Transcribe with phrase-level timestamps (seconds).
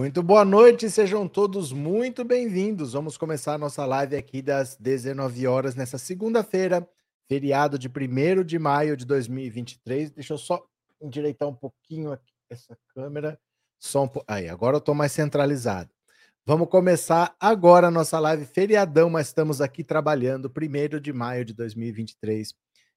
[0.00, 2.94] Muito boa noite, sejam todos muito bem-vindos.
[2.94, 6.88] Vamos começar a nossa live aqui das 19 horas nessa segunda-feira,
[7.28, 10.10] feriado de 1 de maio de 2023.
[10.12, 10.64] Deixa eu só
[11.02, 13.38] endireitar um pouquinho aqui essa câmera.
[13.78, 14.24] Só um po...
[14.26, 15.90] Aí, agora eu estou mais centralizado.
[16.46, 21.52] Vamos começar agora a nossa live feriadão, mas estamos aqui trabalhando 1 de maio de
[21.52, 22.54] 2023,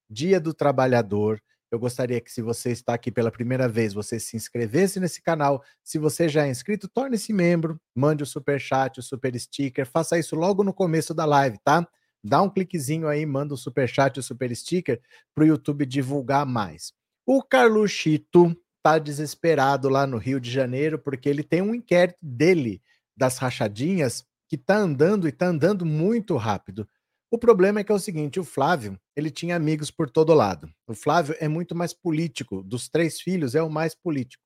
[0.09, 1.41] Dia do Trabalhador.
[1.73, 5.63] Eu gostaria que, se você está aqui pela primeira vez, você se inscrevesse nesse canal.
[5.83, 10.19] Se você já é inscrito, torne-se membro, mande o super chat, o super sticker, faça
[10.19, 11.87] isso logo no começo da live, tá?
[12.23, 15.01] Dá um cliquezinho aí, manda o super chat, o super sticker
[15.33, 16.93] para o YouTube divulgar mais.
[17.25, 22.83] O Carluxito tá desesperado lá no Rio de Janeiro porque ele tem um inquérito dele
[23.17, 26.87] das rachadinhas que tá andando e tá andando muito rápido.
[27.33, 30.69] O problema é que é o seguinte, o Flávio, ele tinha amigos por todo lado.
[30.85, 34.43] O Flávio é muito mais político, dos três filhos é o mais político.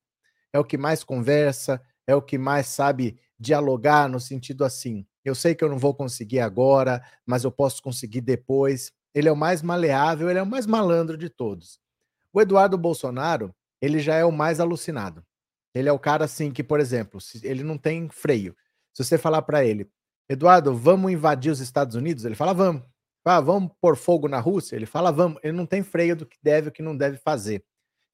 [0.54, 5.06] É o que mais conversa, é o que mais sabe dialogar no sentido assim.
[5.22, 8.90] Eu sei que eu não vou conseguir agora, mas eu posso conseguir depois.
[9.14, 11.78] Ele é o mais maleável, ele é o mais malandro de todos.
[12.32, 15.22] O Eduardo Bolsonaro, ele já é o mais alucinado.
[15.74, 18.56] Ele é o cara assim que, por exemplo, ele não tem freio.
[18.94, 19.90] Se você falar para ele,
[20.28, 22.24] Eduardo, vamos invadir os Estados Unidos?
[22.24, 22.82] Ele fala, vamos.
[23.24, 24.76] Ah, vamos pôr fogo na Rússia?
[24.76, 25.38] Ele fala, vamos.
[25.42, 27.64] Ele não tem freio do que deve e o que não deve fazer.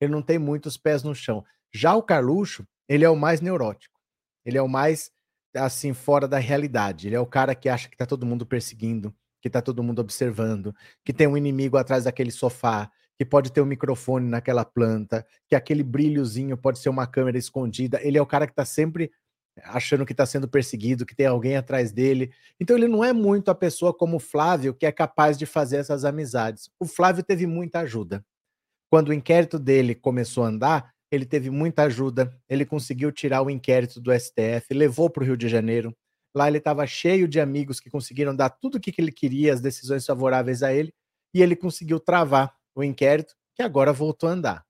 [0.01, 1.45] Ele não tem muitos pés no chão.
[1.73, 3.99] Já o Carluxo, ele é o mais neurótico.
[4.45, 5.11] Ele é o mais,
[5.57, 7.09] assim, fora da realidade.
[7.09, 10.01] Ele é o cara que acha que tá todo mundo perseguindo, que tá todo mundo
[10.01, 15.25] observando, que tem um inimigo atrás daquele sofá, que pode ter um microfone naquela planta,
[15.49, 18.01] que aquele brilhozinho pode ser uma câmera escondida.
[18.03, 19.13] Ele é o cara que tá sempre
[19.63, 22.33] achando que está sendo perseguido, que tem alguém atrás dele.
[22.59, 25.77] Então ele não é muito a pessoa como o Flávio que é capaz de fazer
[25.77, 26.71] essas amizades.
[26.79, 28.25] O Flávio teve muita ajuda.
[28.91, 32.37] Quando o inquérito dele começou a andar, ele teve muita ajuda.
[32.49, 35.95] Ele conseguiu tirar o inquérito do STF, levou para o Rio de Janeiro.
[36.35, 39.61] Lá ele estava cheio de amigos que conseguiram dar tudo o que ele queria, as
[39.61, 40.93] decisões favoráveis a ele,
[41.33, 44.65] e ele conseguiu travar o inquérito, que agora voltou a andar.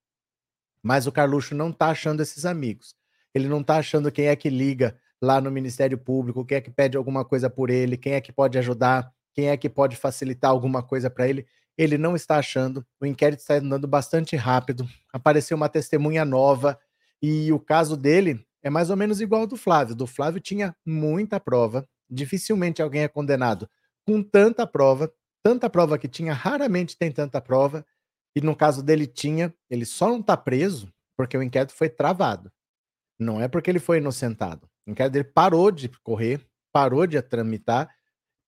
[0.83, 2.94] Mas o Carluxo não está achando esses amigos
[3.34, 6.71] ele não está achando quem é que liga lá no Ministério Público, quem é que
[6.71, 10.50] pede alguma coisa por ele, quem é que pode ajudar, quem é que pode facilitar
[10.50, 11.47] alguma coisa para ele.
[11.77, 12.87] Ele não está achando.
[13.00, 14.89] O inquérito está andando bastante rápido.
[15.12, 16.78] Apareceu uma testemunha nova
[17.21, 19.94] e o caso dele é mais ou menos igual ao do Flávio.
[19.94, 21.87] Do Flávio tinha muita prova.
[22.09, 23.69] Dificilmente alguém é condenado
[24.06, 25.12] com tanta prova,
[25.43, 27.84] tanta prova que tinha, raramente tem tanta prova.
[28.37, 32.53] E no caso dele tinha, ele só não está preso porque o inquérito foi travado.
[33.19, 34.69] Não é porque ele foi inocentado.
[34.86, 36.41] O inquérito dele parou de correr,
[36.72, 37.88] parou de tramitar,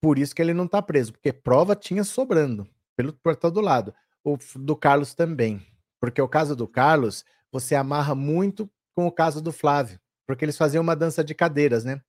[0.01, 3.95] por isso que ele não está preso, porque prova tinha sobrando pelo por todo lado.
[4.25, 5.65] O do Carlos também,
[6.01, 10.57] porque o caso do Carlos você amarra muito com o caso do Flávio, porque eles
[10.57, 12.01] faziam uma dança de cadeiras, né?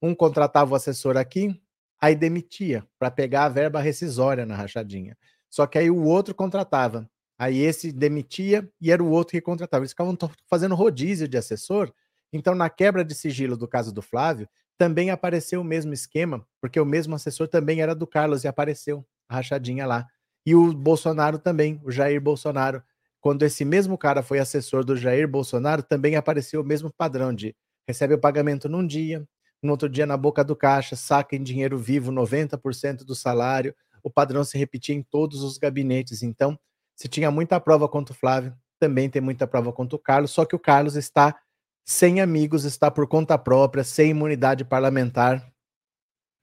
[0.00, 1.60] Um contratava o assessor aqui,
[2.00, 5.16] aí demitia para pegar a verba rescisória na rachadinha.
[5.48, 7.08] Só que aí o outro contratava,
[7.38, 9.82] aí esse demitia e era o outro que contratava.
[9.82, 10.16] Eles ficavam
[10.48, 11.92] fazendo rodízio de assessor
[12.32, 14.48] então, na quebra de sigilo do caso do Flávio,
[14.78, 19.04] também apareceu o mesmo esquema, porque o mesmo assessor também era do Carlos e apareceu
[19.28, 20.06] a rachadinha lá.
[20.44, 22.82] E o Bolsonaro também, o Jair Bolsonaro,
[23.20, 27.54] quando esse mesmo cara foi assessor do Jair Bolsonaro, também apareceu o mesmo padrão de
[27.86, 29.26] recebe o pagamento num dia,
[29.62, 33.74] no outro dia na boca do caixa, saca em dinheiro vivo 90% do salário.
[34.02, 36.22] O padrão se repetia em todos os gabinetes.
[36.22, 36.58] Então,
[36.96, 40.44] se tinha muita prova contra o Flávio, também tem muita prova contra o Carlos, só
[40.44, 41.36] que o Carlos está
[41.84, 45.52] sem amigos, está por conta própria, sem imunidade parlamentar.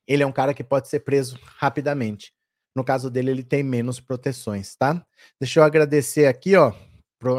[0.08, 2.34] Ele é um cara que pode ser preso rapidamente.
[2.76, 5.06] No caso dele, ele tem menos proteções, tá?
[5.40, 6.74] Deixa eu agradecer aqui, ó,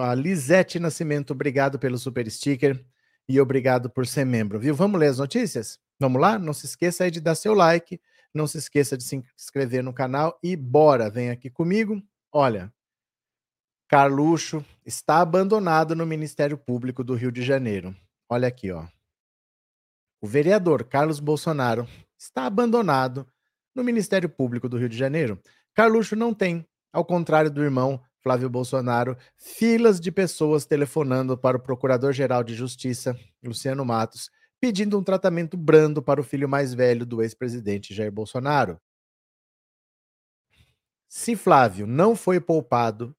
[0.02, 1.32] a Lisete Nascimento.
[1.32, 2.84] Obrigado pelo super sticker
[3.28, 4.74] e obrigado por ser membro, viu?
[4.74, 5.78] Vamos ler as notícias?
[5.98, 6.38] Vamos lá?
[6.38, 8.00] Não se esqueça aí de dar seu like,
[8.34, 12.02] não se esqueça de se inscrever no canal e bora, vem aqui comigo.
[12.32, 12.72] Olha,
[13.90, 17.92] Carluxo está abandonado no Ministério Público do Rio de Janeiro.
[18.28, 18.86] Olha aqui, ó.
[20.20, 23.26] O vereador Carlos Bolsonaro está abandonado
[23.74, 25.42] no Ministério Público do Rio de Janeiro.
[25.74, 31.60] Carluxo não tem, ao contrário do irmão Flávio Bolsonaro, filas de pessoas telefonando para o
[31.60, 37.20] Procurador-Geral de Justiça, Luciano Matos, pedindo um tratamento brando para o filho mais velho do
[37.20, 38.80] ex-presidente Jair Bolsonaro.
[41.08, 43.16] Se Flávio não foi poupado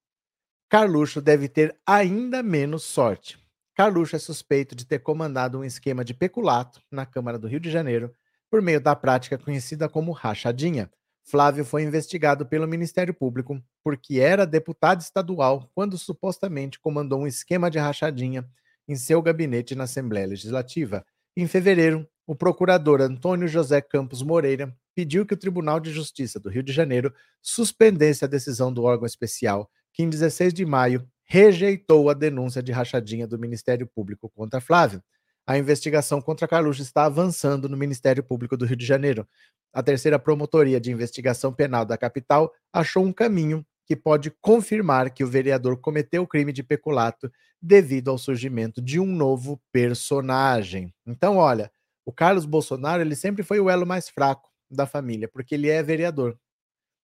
[0.71, 3.37] Carluxo deve ter ainda menos sorte.
[3.75, 7.69] Carluxo é suspeito de ter comandado um esquema de peculato na Câmara do Rio de
[7.69, 8.15] Janeiro
[8.49, 10.89] por meio da prática conhecida como rachadinha.
[11.25, 17.69] Flávio foi investigado pelo Ministério Público porque era deputado estadual quando supostamente comandou um esquema
[17.69, 18.47] de rachadinha
[18.87, 21.05] em seu gabinete na Assembleia Legislativa.
[21.35, 26.49] Em fevereiro, o procurador Antônio José Campos Moreira pediu que o Tribunal de Justiça do
[26.49, 32.09] Rio de Janeiro suspendesse a decisão do órgão especial, que em 16 de maio rejeitou
[32.09, 35.01] a denúncia de rachadinha do Ministério Público contra Flávio.
[35.47, 39.27] A investigação contra Carluxo está avançando no Ministério Público do Rio de Janeiro.
[39.73, 45.23] A terceira promotoria de investigação penal da capital achou um caminho que pode confirmar que
[45.23, 50.93] o vereador cometeu o crime de peculato devido ao surgimento de um novo personagem.
[51.05, 51.71] Então, olha,
[52.05, 55.83] o Carlos Bolsonaro ele sempre foi o elo mais fraco da família, porque ele é
[55.83, 56.37] vereador.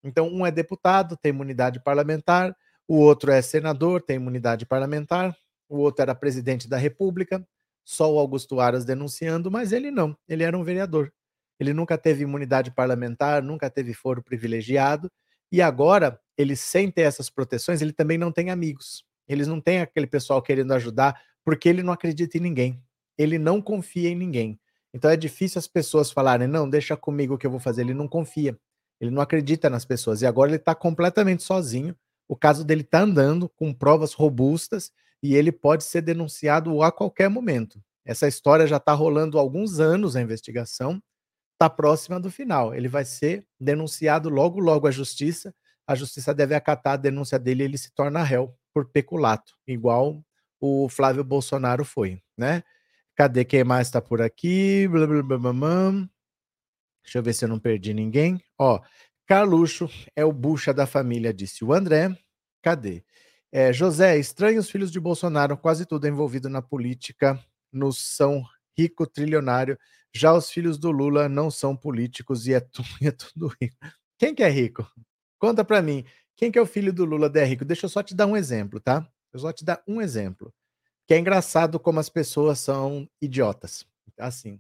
[0.04, 2.56] Então, um é deputado, tem imunidade parlamentar,
[2.88, 5.36] o outro é senador, tem imunidade parlamentar,
[5.70, 7.46] o outro era presidente da República,
[7.84, 11.12] só o Augusto Aras denunciando, mas ele não, ele era um vereador.
[11.60, 15.10] Ele nunca teve imunidade parlamentar, nunca teve foro privilegiado,
[15.52, 19.06] e agora, ele sem ter essas proteções, ele também não tem amigos.
[19.28, 22.84] Eles não têm aquele pessoal querendo ajudar, porque ele não acredita em ninguém.
[23.18, 24.60] Ele não confia em ninguém.
[24.92, 27.82] Então é difícil as pessoas falarem, não, deixa comigo que eu vou fazer.
[27.82, 28.58] Ele não confia,
[29.00, 30.24] ele não acredita nas pessoas.
[30.24, 31.96] E agora ele está completamente sozinho.
[32.34, 34.92] O caso dele está andando com provas robustas
[35.22, 37.80] e ele pode ser denunciado a qualquer momento.
[38.04, 41.00] Essa história já está rolando há alguns anos a investigação,
[41.52, 42.74] está próxima do final.
[42.74, 45.54] Ele vai ser denunciado logo, logo à justiça.
[45.86, 50.20] A justiça deve acatar a denúncia dele e ele se torna réu por peculato, igual
[50.60, 52.64] o Flávio Bolsonaro foi, né?
[53.16, 54.88] Cadê quem mais está por aqui?
[54.88, 55.92] Blá, blá, blá, blá,
[57.04, 58.44] Deixa eu ver se eu não perdi ninguém.
[58.58, 58.82] Ó,
[59.28, 62.18] Carluxo é o bucha da família, disse o André.
[62.64, 63.04] Cadê?
[63.52, 67.40] É, José, estranho os filhos de Bolsonaro, quase tudo envolvido na política,
[67.72, 68.44] no São
[68.76, 69.78] Rico Trilionário.
[70.12, 73.76] Já os filhos do Lula não são políticos e é, tu, é tudo rico.
[74.18, 74.90] Quem que é rico?
[75.38, 76.06] Conta para mim.
[76.36, 77.66] Quem que é o filho do Lula é rico?
[77.66, 79.08] Deixa eu só te dar um exemplo, tá?
[79.32, 80.54] Eu só te dar um exemplo
[81.06, 83.86] que é engraçado como as pessoas são idiotas.
[84.18, 84.60] Assim,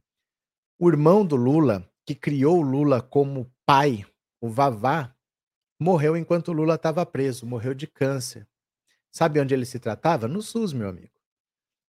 [0.78, 4.06] o irmão do Lula, que criou o Lula como pai,
[4.42, 5.16] o Vavá,
[5.80, 8.48] morreu enquanto Lula estava preso, morreu de câncer.
[9.12, 10.28] Sabe onde ele se tratava?
[10.28, 11.14] No SUS, meu amigo.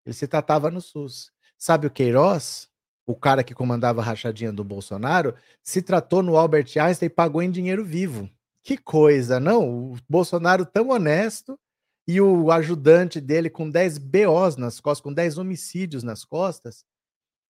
[0.04, 1.32] Ele se tratava no SUS.
[1.56, 2.68] Sabe o Queiroz,
[3.06, 7.42] o cara que comandava a rachadinha do Bolsonaro, se tratou no Albert Einstein e pagou
[7.42, 8.28] em dinheiro vivo.
[8.62, 9.92] Que coisa, não?
[9.92, 11.58] O Bolsonaro tão honesto
[12.06, 16.84] e o ajudante dele com 10 BOs nas costas, com 10 homicídios nas costas,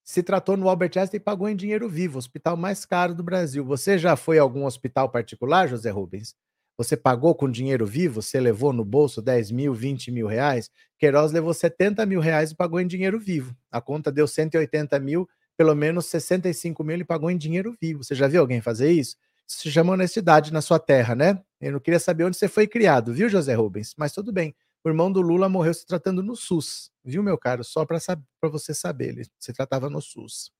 [0.04, 3.22] se tratou no Albert Einstein e pagou em dinheiro vivo, o hospital mais caro do
[3.22, 3.64] Brasil.
[3.64, 6.36] Você já foi a algum hospital particular, José Rubens?
[6.76, 8.20] Você pagou com dinheiro vivo?
[8.20, 10.70] Você levou no bolso 10 mil, 20 mil reais?
[10.98, 13.56] Queiroz levou 70 mil reais e pagou em dinheiro vivo.
[13.70, 18.04] A conta deu 180 mil, pelo menos 65 mil ele pagou em dinheiro vivo.
[18.04, 19.16] Você já viu alguém fazer isso?
[19.46, 21.40] Isso se chama honestidade na sua terra, né?
[21.60, 23.94] Eu não queria saber onde você foi criado, viu, José Rubens?
[23.96, 24.55] Mas tudo bem.
[24.84, 27.64] O irmão do Lula morreu se tratando no SUS, viu, meu caro?
[27.64, 27.98] Só para
[28.43, 30.53] você saber, ele se tratava no SUS.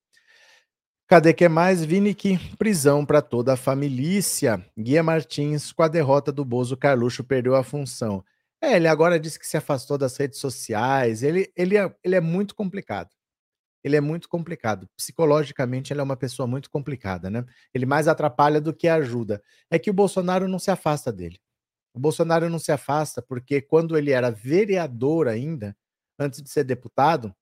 [1.07, 1.85] Cadê que mais?
[1.85, 4.65] Vinick, prisão para toda a família.
[4.79, 8.25] Guia Martins, com a derrota do Bozo, Carluxo perdeu a função.
[8.63, 11.23] É, ele agora disse que se afastou das redes sociais.
[11.23, 13.11] Ele, ele, é, ele é muito complicado
[13.85, 14.89] ele é muito complicado.
[14.97, 17.45] Psicologicamente, ele é uma pessoa muito complicada, né?
[17.73, 19.43] Ele mais atrapalha do que ajuda.
[19.71, 21.39] É que o Bolsonaro não se afasta dele.
[21.95, 25.77] O Bolsonaro não se afasta porque quando ele era vereador ainda,
[26.19, 27.35] antes de ser deputado,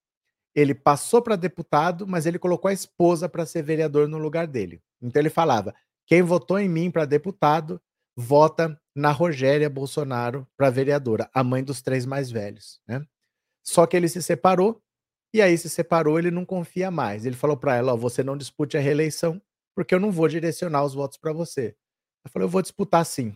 [0.55, 4.83] ele passou para deputado, mas ele colocou a esposa para ser vereador no lugar dele.
[5.01, 5.75] Então ele falava:
[6.07, 7.81] quem votou em mim para deputado,
[8.15, 13.05] vota na Rogéria Bolsonaro para vereadora, a mãe dos três mais velhos, né?
[13.65, 14.83] Só que ele se separou
[15.33, 17.25] e aí se separou, ele não confia mais.
[17.25, 19.41] Ele falou para ela: ó, você não dispute a reeleição,
[19.75, 21.75] porque eu não vou direcionar os votos para você.
[22.25, 23.35] Ela falou: eu vou disputar sim.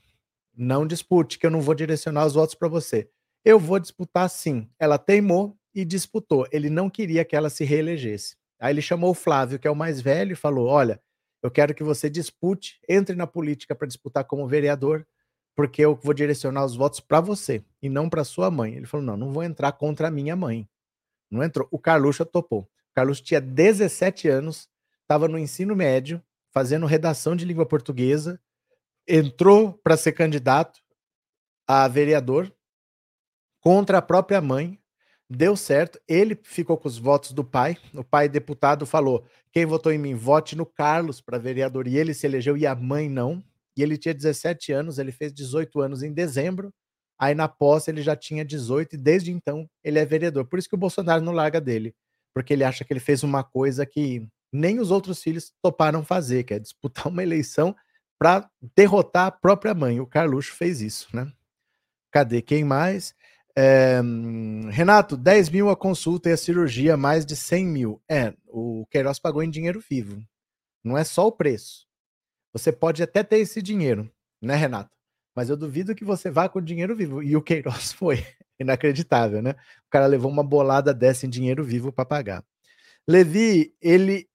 [0.57, 3.11] Não dispute, que eu não vou direcionar os votos para você.
[3.45, 4.69] Eu vou disputar sim.
[4.79, 6.49] Ela teimou e disputou.
[6.51, 8.37] Ele não queria que ela se reelegesse.
[8.59, 11.01] Aí ele chamou o Flávio, que é o mais velho, e falou: olha,
[11.43, 15.07] eu quero que você dispute, entre na política para disputar como vereador,
[15.55, 18.75] porque eu vou direcionar os votos para você e não para sua mãe.
[18.75, 20.67] Ele falou: não, não vou entrar contra a minha mãe.
[21.31, 21.69] Não entrou.
[21.71, 22.61] O Carluxo topou.
[22.61, 24.69] O Carluxo tinha 17 anos,
[25.03, 28.41] estava no ensino médio, fazendo redação de língua portuguesa,
[29.07, 30.81] entrou para ser candidato
[31.67, 32.53] a vereador
[33.61, 34.79] contra a própria mãe.
[35.29, 37.77] Deu certo, ele ficou com os votos do pai.
[37.93, 41.89] O pai deputado falou: quem votou em mim, vote no Carlos para vereador.
[41.89, 43.43] E ele se elegeu e a mãe não.
[43.77, 46.73] E ele tinha 17 anos, ele fez 18 anos em dezembro.
[47.19, 50.45] Aí na posse ele já tinha 18 e desde então ele é vereador.
[50.47, 51.95] Por isso que o Bolsonaro não larga dele,
[52.35, 56.45] porque ele acha que ele fez uma coisa que nem os outros filhos toparam fazer,
[56.45, 57.75] que é disputar uma eleição
[58.19, 60.01] para derrotar a própria mãe.
[60.01, 61.31] O Carluxo fez isso, né?
[62.11, 63.15] Cadê quem mais?
[63.59, 64.01] É,
[64.71, 68.03] Renato, 10 mil a consulta e a cirurgia, mais de 100 mil.
[68.09, 70.23] É, o Queiroz pagou em dinheiro vivo.
[70.85, 71.87] Não é só o preço.
[72.53, 74.95] Você pode até ter esse dinheiro, né, Renato?
[75.35, 77.23] Mas eu duvido que você vá com dinheiro vivo.
[77.23, 78.25] E o Queiroz foi.
[78.59, 79.51] Inacreditável, né?
[79.51, 82.45] O cara levou uma bolada dessa em dinheiro vivo para pagar.
[83.07, 84.27] Levi, ele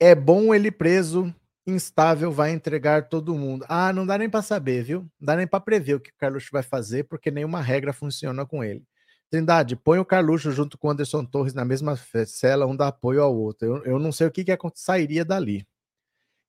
[0.00, 1.32] é bom ele preso,
[1.68, 3.64] instável, vai entregar todo mundo.
[3.68, 5.00] Ah, não dá nem para saber, viu?
[5.20, 8.46] Não dá nem para prever o que o Carluxo vai fazer, porque nenhuma regra funciona
[8.46, 8.82] com ele.
[9.30, 11.94] Trindade, põe o Carluxo junto com o Anderson Torres na mesma
[12.26, 13.66] cela, um dá apoio ao outro.
[13.66, 15.66] Eu, eu não sei o que, que sairia dali.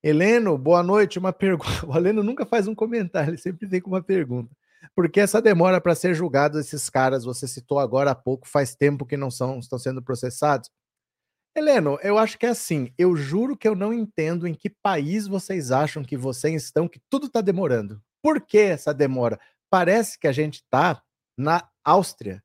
[0.01, 1.19] Heleno, boa noite.
[1.19, 1.69] Uma pergunta.
[1.85, 4.55] O Heleno nunca faz um comentário, ele sempre vem com uma pergunta.
[4.95, 7.25] Por que essa demora para ser julgado esses caras?
[7.25, 10.69] Você citou agora há pouco, faz tempo que não são, estão sendo processados.
[11.55, 12.93] Heleno, eu acho que é assim.
[12.97, 17.01] Eu juro que eu não entendo em que país vocês acham que vocês estão, que
[17.09, 18.01] tudo está demorando.
[18.21, 19.39] Por que essa demora?
[19.69, 21.01] Parece que a gente está
[21.37, 22.43] na Áustria,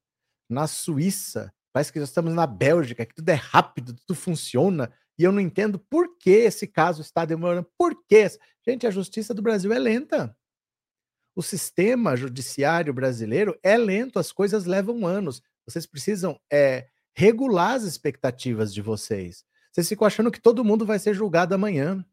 [0.49, 5.23] na Suíça, parece que já estamos na Bélgica, que tudo é rápido, tudo funciona e
[5.23, 7.69] eu não entendo por que esse caso está demorando.
[7.79, 8.27] Por quê?
[8.67, 10.37] Gente, a justiça do Brasil é lenta.
[11.37, 15.43] O sistema judiciário brasileiro é lento, as coisas levam anos.
[15.67, 19.45] Vocês precisam é, regular as expectativas de vocês.
[19.73, 22.05] Vocês ficam achando que todo mundo vai ser julgado amanhã.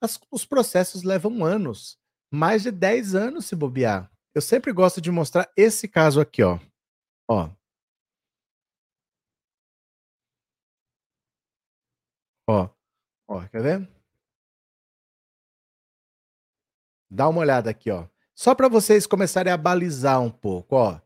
[0.00, 1.98] As, os processos levam anos,
[2.30, 4.10] mais de 10 anos se bobear.
[4.34, 6.58] Eu sempre gosto de mostrar esse caso aqui, ó.
[7.28, 7.50] Ó,
[12.46, 12.68] Ó,
[13.26, 13.88] ó, quer ver?
[17.10, 18.06] Dá uma olhada aqui, ó.
[18.34, 21.00] Só para vocês começarem a balizar um pouco, ó.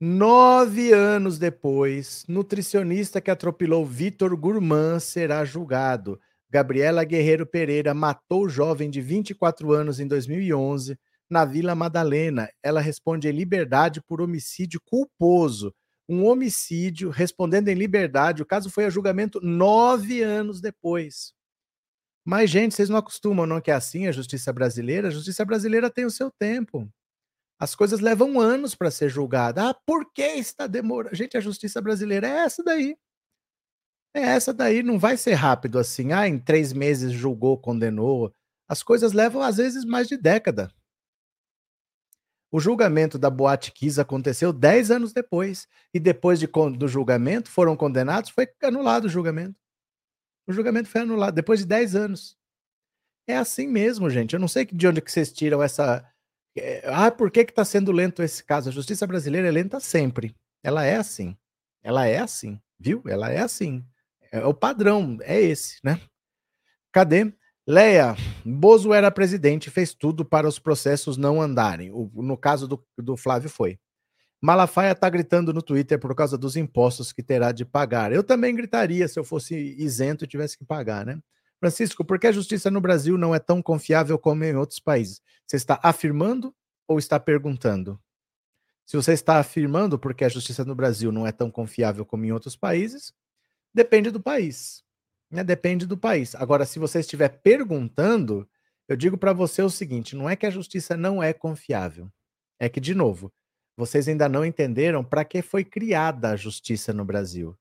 [0.00, 6.20] Nove anos depois, nutricionista que atropelou Vitor Gourmand será julgado.
[6.48, 10.96] Gabriela Guerreiro Pereira matou jovem de 24 anos em 2011
[11.28, 12.48] na Vila Madalena.
[12.62, 15.74] Ela responde em liberdade por homicídio culposo
[16.08, 18.40] um homicídio, respondendo em liberdade.
[18.40, 21.34] O caso foi a julgamento nove anos depois.
[22.24, 25.08] Mas, gente, vocês não acostumam, não, que é assim a justiça brasileira?
[25.08, 26.88] A justiça brasileira tem o seu tempo.
[27.58, 29.70] As coisas levam anos para ser julgada.
[29.70, 31.14] Ah, por que está demorando?
[31.14, 32.96] Gente, a justiça brasileira é essa daí.
[34.14, 36.12] É essa daí, não vai ser rápido assim.
[36.12, 38.32] Ah, em três meses julgou, condenou.
[38.68, 40.70] As coisas levam, às vezes, mais de década.
[42.50, 45.68] O julgamento da Boate Kiss aconteceu 10 anos depois.
[45.92, 49.56] E depois de, do julgamento, foram condenados, foi anulado o julgamento.
[50.46, 52.36] O julgamento foi anulado depois de 10 anos.
[53.26, 54.32] É assim mesmo, gente.
[54.32, 56.02] Eu não sei de onde que vocês tiram essa.
[56.84, 58.68] Ah, por que está sendo lento esse caso?
[58.68, 60.34] A justiça brasileira é lenta sempre.
[60.62, 61.36] Ela é assim.
[61.82, 63.02] Ela é assim, viu?
[63.06, 63.84] Ela é assim.
[64.30, 66.00] É o padrão, é esse, né?
[66.92, 67.32] Cadê?
[67.66, 71.90] Leia, Bozo era presidente fez tudo para os processos não andarem.
[71.92, 73.78] O, no caso do, do Flávio foi.
[74.40, 78.12] Malafaia está gritando no Twitter por causa dos impostos que terá de pagar.
[78.12, 81.18] Eu também gritaria se eu fosse isento e tivesse que pagar, né?
[81.60, 85.20] Francisco, por que a justiça no Brasil não é tão confiável como em outros países?
[85.46, 86.54] Você está afirmando
[86.86, 88.00] ou está perguntando?
[88.86, 92.32] Se você está afirmando porque a justiça no Brasil não é tão confiável como em
[92.32, 93.12] outros países,
[93.74, 94.82] depende do país.
[95.30, 96.34] Né, depende do país.
[96.34, 98.48] Agora, se você estiver perguntando,
[98.88, 102.10] eu digo para você o seguinte: não é que a justiça não é confiável.
[102.58, 103.30] É que, de novo,
[103.76, 107.56] vocês ainda não entenderam para que foi criada a justiça no Brasil.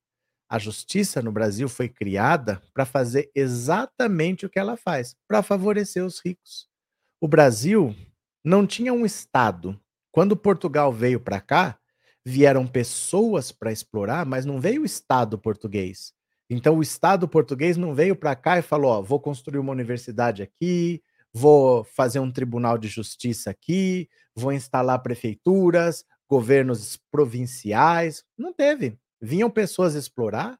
[0.49, 6.05] A justiça no Brasil foi criada para fazer exatamente o que ela faz, para favorecer
[6.05, 6.67] os ricos.
[7.19, 7.95] O Brasil
[8.43, 9.79] não tinha um Estado.
[10.11, 11.77] Quando Portugal veio para cá,
[12.25, 16.13] vieram pessoas para explorar, mas não veio o Estado português.
[16.49, 20.41] Então o Estado português não veio para cá e falou: ó, vou construir uma universidade
[20.41, 21.01] aqui,
[21.33, 28.23] vou fazer um tribunal de justiça aqui, vou instalar prefeituras, governos provinciais.
[28.37, 28.97] Não teve.
[29.21, 30.59] Vinham pessoas explorar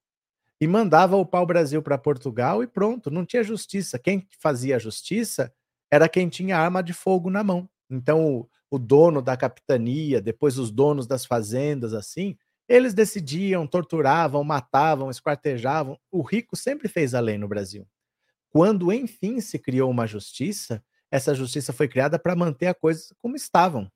[0.60, 4.00] e mandavam o pau-brasil para Portugal e pronto, não tinha justiça.
[4.00, 5.54] Quem fazia a justiça
[5.92, 7.70] era quem tinha arma de fogo na mão.
[7.90, 12.36] Então o, o dono da capitania, depois os donos das fazendas, assim,
[12.68, 15.98] eles decidiam, torturavam, matavam, esquartejavam.
[16.12, 17.88] O rico sempre fez a lei no Brasil.
[18.50, 23.36] Quando, enfim, se criou uma justiça, essa justiça foi criada para manter a coisa como
[23.36, 23.90] estavam.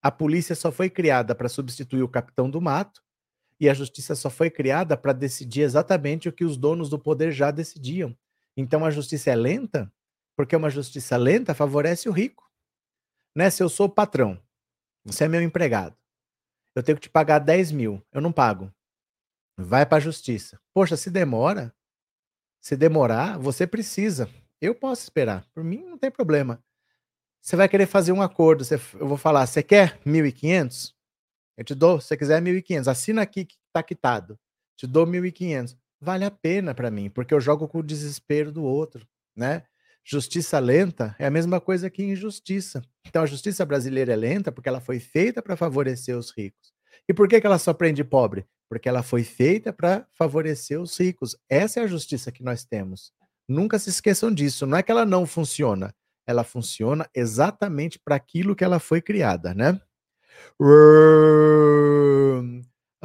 [0.00, 3.02] A polícia só foi criada para substituir o capitão do mato,
[3.62, 7.32] e a justiça só foi criada para decidir exatamente o que os donos do poder
[7.32, 8.16] já decidiam.
[8.56, 9.92] Então a justiça é lenta,
[10.36, 12.50] porque uma justiça lenta favorece o rico.
[13.34, 13.48] Né?
[13.48, 14.38] Se eu sou patrão,
[15.04, 15.96] você é meu empregado
[16.74, 18.72] eu tenho que te pagar 10 mil, eu não pago.
[19.56, 20.58] Vai para a justiça.
[20.72, 21.74] Poxa, se demora,
[22.60, 24.28] se demorar, você precisa.
[24.60, 25.46] Eu posso esperar.
[25.52, 26.62] Por mim, não tem problema.
[27.40, 28.64] Você vai querer fazer um acordo.
[28.64, 30.94] Você, eu vou falar, você quer 1.500?
[31.56, 32.88] Eu te dou, se você quiser, 1.500.
[32.88, 34.38] Assina aqui que tá quitado.
[34.76, 35.76] Te dou 1.500.
[36.00, 39.06] Vale a pena para mim, porque eu jogo com o desespero do outro,
[39.36, 39.62] né?
[40.04, 42.82] Justiça lenta é a mesma coisa que injustiça.
[43.06, 46.72] Então a justiça brasileira é lenta porque ela foi feita para favorecer os ricos.
[47.08, 48.44] E por que, que ela só prende pobre?
[48.68, 51.36] Porque ela foi feita para favorecer os ricos.
[51.48, 53.12] Essa é a justiça que nós temos.
[53.48, 54.66] Nunca se esqueçam disso.
[54.66, 55.94] Não é que ela não funciona.
[56.26, 59.80] Ela funciona exatamente para aquilo que ela foi criada, né?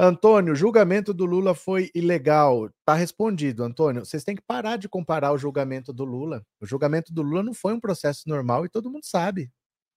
[0.00, 2.70] Antônio, julgamento do Lula foi ilegal.
[2.84, 4.04] Tá respondido, Antônio.
[4.06, 6.44] Vocês têm que parar de comparar o julgamento do Lula.
[6.60, 9.50] O julgamento do Lula não foi um processo normal e todo mundo sabe,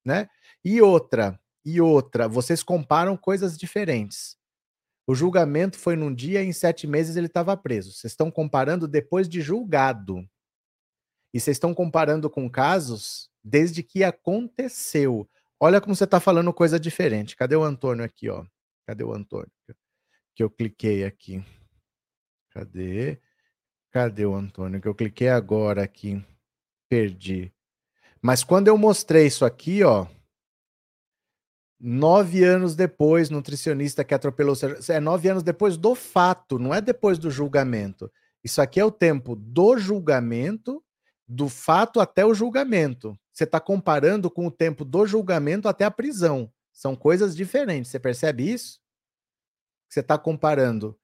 [0.04, 0.28] né?
[0.66, 4.36] E outra, e outra, vocês comparam coisas diferentes.
[5.06, 7.92] O julgamento foi num dia e em sete meses ele estava preso.
[7.92, 10.28] Vocês estão comparando depois de julgado.
[11.34, 15.30] E vocês estão comparando com casos desde que aconteceu.
[15.64, 17.36] Olha como você está falando coisa diferente.
[17.36, 18.44] Cadê o Antônio aqui, ó?
[18.88, 19.52] Cadê o Antônio?
[20.34, 21.46] Que eu cliquei aqui.
[22.50, 23.22] Cadê?
[23.92, 24.82] Cadê o Antônio?
[24.82, 26.20] Que eu cliquei agora aqui.
[26.90, 27.54] Perdi.
[28.20, 30.08] Mas quando eu mostrei isso aqui, ó.
[31.80, 34.56] Nove anos depois, nutricionista que atropelou.
[34.90, 38.12] É nove anos depois do fato, não é depois do julgamento.
[38.44, 40.84] Isso aqui é o tempo do julgamento,
[41.28, 43.16] do fato até o julgamento.
[43.34, 46.52] Você está comparando com o tempo do julgamento até a prisão.
[46.74, 47.92] São coisas diferentes.
[47.92, 48.80] Você percebe isso?
[49.90, 50.98] Você está comparando.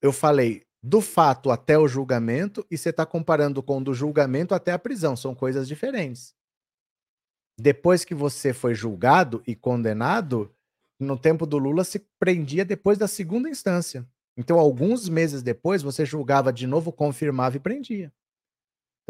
[0.00, 4.72] Eu falei do fato até o julgamento e você está comparando com do julgamento até
[4.72, 5.16] a prisão.
[5.16, 6.34] São coisas diferentes.
[7.58, 10.54] Depois que você foi julgado e condenado,
[10.98, 14.06] no tempo do Lula se prendia depois da segunda instância.
[14.36, 18.10] Então, alguns meses depois, você julgava de novo, confirmava e prendia.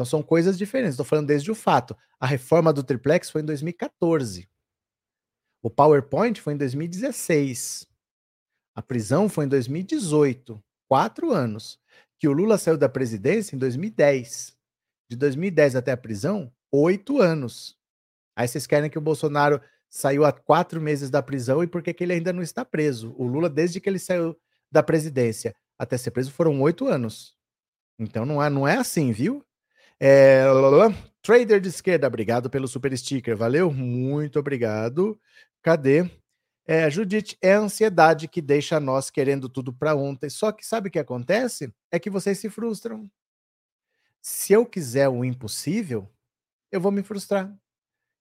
[0.00, 0.94] Então, são coisas diferentes.
[0.94, 1.94] Estou falando desde o fato.
[2.18, 4.48] A reforma do triplex foi em 2014.
[5.60, 7.86] O PowerPoint foi em 2016.
[8.74, 10.58] A prisão foi em 2018,
[10.88, 11.78] quatro anos.
[12.18, 14.56] Que o Lula saiu da presidência em 2010.
[15.10, 17.76] De 2010 até a prisão, oito anos.
[18.34, 19.60] Aí vocês querem que o Bolsonaro
[19.90, 23.14] saiu há quatro meses da prisão e por que, ele ainda não está preso?
[23.18, 24.34] O Lula, desde que ele saiu
[24.72, 27.36] da presidência até ser preso, foram oito anos.
[27.98, 29.44] Então não é, não é assim, viu?
[30.00, 30.44] É,
[31.22, 33.70] trader de esquerda, obrigado pelo super sticker, valeu?
[33.70, 35.20] Muito obrigado.
[35.62, 36.10] Cadê?
[36.66, 40.30] É, Judite, é a ansiedade que deixa nós querendo tudo para ontem.
[40.30, 41.72] Só que sabe o que acontece?
[41.90, 43.10] É que vocês se frustram.
[44.22, 46.08] Se eu quiser o impossível,
[46.70, 47.54] eu vou me frustrar.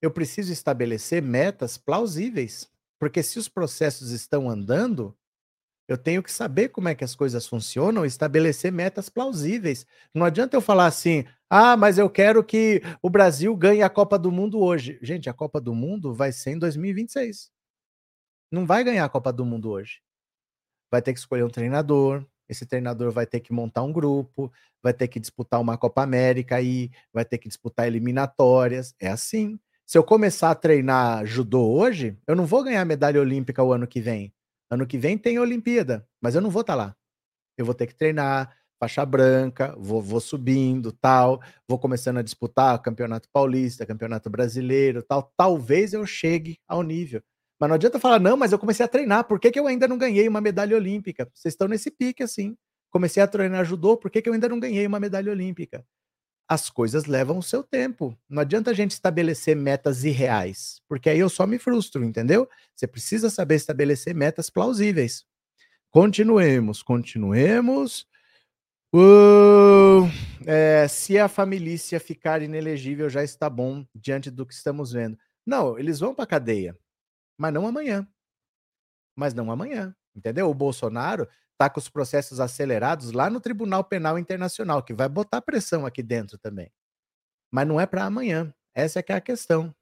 [0.02, 2.70] Eu preciso estabelecer metas plausíveis.
[3.00, 5.16] Porque se os processos estão andando,
[5.88, 9.86] eu tenho que saber como é que as coisas funcionam, estabelecer metas plausíveis.
[10.14, 14.18] Não adianta eu falar assim: "Ah, mas eu quero que o Brasil ganhe a Copa
[14.20, 15.00] do Mundo hoje".
[15.02, 17.50] Gente, a Copa do Mundo vai ser em 2026
[18.52, 20.00] não vai ganhar a Copa do Mundo hoje.
[20.92, 24.52] Vai ter que escolher um treinador, esse treinador vai ter que montar um grupo,
[24.84, 28.96] vai ter que disputar uma Copa América aí, vai ter que disputar eliminatórias.
[29.00, 29.60] É assim.
[29.86, 33.88] Se eu começar a treinar judô hoje, eu não vou ganhar medalha olímpica o ano
[33.88, 34.34] que vem.
[34.70, 36.96] Ano que vem tem Olimpíada, mas eu não vou estar tá lá.
[37.58, 42.82] Eu vou ter que treinar, faixa branca, vou, vou subindo, tal, vou começando a disputar
[42.82, 45.34] campeonato paulista, campeonato brasileiro, tal.
[45.36, 47.22] Talvez eu chegue ao nível.
[47.60, 49.88] Mas não adianta falar, não, mas eu comecei a treinar, por que, que eu ainda
[49.88, 51.30] não ganhei uma medalha olímpica?
[51.34, 52.56] Vocês estão nesse pique assim.
[52.90, 55.86] Comecei a treinar judô, por que, que eu ainda não ganhei uma medalha olímpica?
[56.48, 58.18] As coisas levam o seu tempo.
[58.28, 62.50] Não adianta a gente estabelecer metas irreais, porque aí eu só me frustro, entendeu?
[62.76, 65.26] Você precisa saber estabelecer metas plausíveis.
[65.92, 68.08] Continuemos, continuemos.
[68.94, 70.08] Uh,
[70.46, 75.18] é, se a família ficar inelegível, já está bom diante do que estamos vendo.
[75.46, 76.78] Não, eles vão para cadeia
[77.40, 78.06] mas não amanhã.
[79.16, 80.50] Mas não amanhã, entendeu?
[80.50, 85.42] O Bolsonaro está com os processos acelerados lá no Tribunal Penal Internacional, que vai botar
[85.42, 86.70] pressão aqui dentro também.
[87.50, 88.54] Mas não é para amanhã.
[88.76, 89.74] Essa é que é a questão.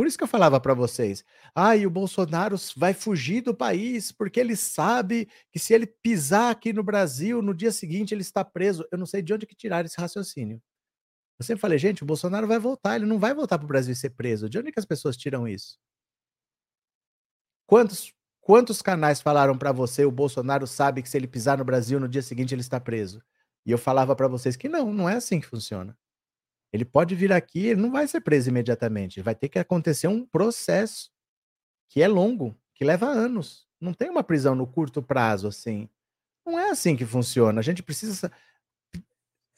[0.00, 1.22] Por isso que eu falava para vocês,
[1.54, 6.50] ah, e o Bolsonaro vai fugir do país porque ele sabe que se ele pisar
[6.50, 8.88] aqui no Brasil, no dia seguinte ele está preso.
[8.90, 10.58] Eu não sei de onde que tiraram esse raciocínio.
[11.38, 13.92] Eu sempre falei, gente, o Bolsonaro vai voltar, ele não vai voltar para o Brasil
[13.92, 14.48] e ser preso.
[14.48, 15.78] De onde que as pessoas tiram isso?
[17.66, 18.10] Quantos,
[18.40, 22.08] quantos canais falaram para você o Bolsonaro sabe que se ele pisar no Brasil no
[22.08, 23.22] dia seguinte ele está preso?
[23.66, 25.94] E eu falava para vocês que não, não é assim que funciona.
[26.72, 29.20] Ele pode vir aqui, ele não vai ser preso imediatamente.
[29.20, 31.10] Vai ter que acontecer um processo
[31.88, 33.66] que é longo, que leva anos.
[33.80, 35.88] Não tem uma prisão no curto prazo assim.
[36.46, 37.58] Não é assim que funciona.
[37.60, 38.30] A gente precisa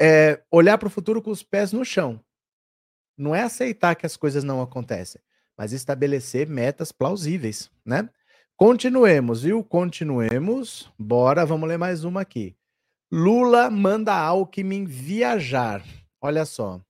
[0.01, 2.21] é, olhar para o futuro com os pés no chão.
[3.17, 5.21] Não é aceitar que as coisas não acontecem
[5.57, 8.09] mas estabelecer metas plausíveis, né?
[8.57, 9.63] Continuemos, viu?
[9.65, 10.91] Continuemos.
[10.99, 12.57] Bora, vamos ler mais uma aqui.
[13.11, 15.85] Lula manda Alckmin viajar.
[16.21, 16.81] Olha só.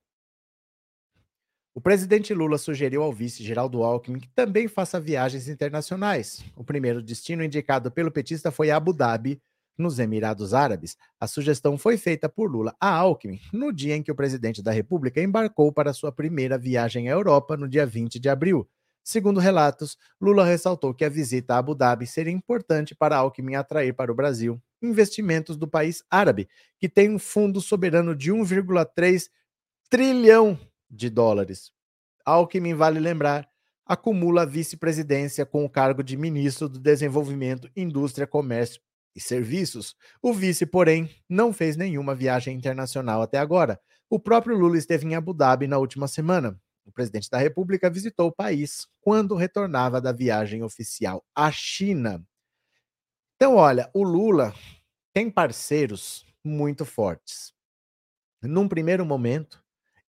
[1.75, 6.45] O presidente Lula sugeriu ao vice Geraldo Alckmin que também faça viagens internacionais.
[6.55, 9.41] O primeiro destino indicado pelo petista foi Abu Dhabi,
[9.79, 10.99] nos Emirados Árabes.
[11.19, 14.71] A sugestão foi feita por Lula a Alckmin no dia em que o presidente da
[14.71, 18.69] República embarcou para sua primeira viagem à Europa, no dia 20 de abril.
[19.03, 23.95] Segundo relatos, Lula ressaltou que a visita a Abu Dhabi seria importante para Alckmin atrair
[23.95, 29.29] para o Brasil investimentos do país árabe, que tem um fundo soberano de 1,3
[29.89, 30.59] trilhão
[30.93, 31.73] de dólares.
[32.25, 33.49] Alckmin, vale lembrar,
[33.85, 38.81] acumula a vice-presidência com o cargo de ministro do Desenvolvimento, Indústria, Comércio
[39.17, 39.97] e Serviços.
[40.21, 43.81] O vice, porém, não fez nenhuma viagem internacional até agora.
[44.09, 46.61] O próprio Lula esteve em Abu Dhabi na última semana.
[46.85, 52.25] O presidente da República visitou o país quando retornava da viagem oficial à China.
[53.37, 54.55] Então, olha, o Lula
[55.13, 57.53] tem parceiros muito fortes.
[58.43, 59.62] Num primeiro momento,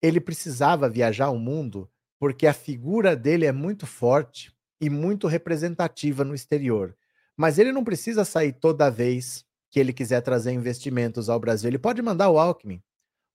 [0.03, 1.89] ele precisava viajar o mundo
[2.19, 6.95] porque a figura dele é muito forte e muito representativa no exterior.
[7.37, 11.69] Mas ele não precisa sair toda vez que ele quiser trazer investimentos ao Brasil.
[11.69, 12.83] Ele pode mandar o Alckmin.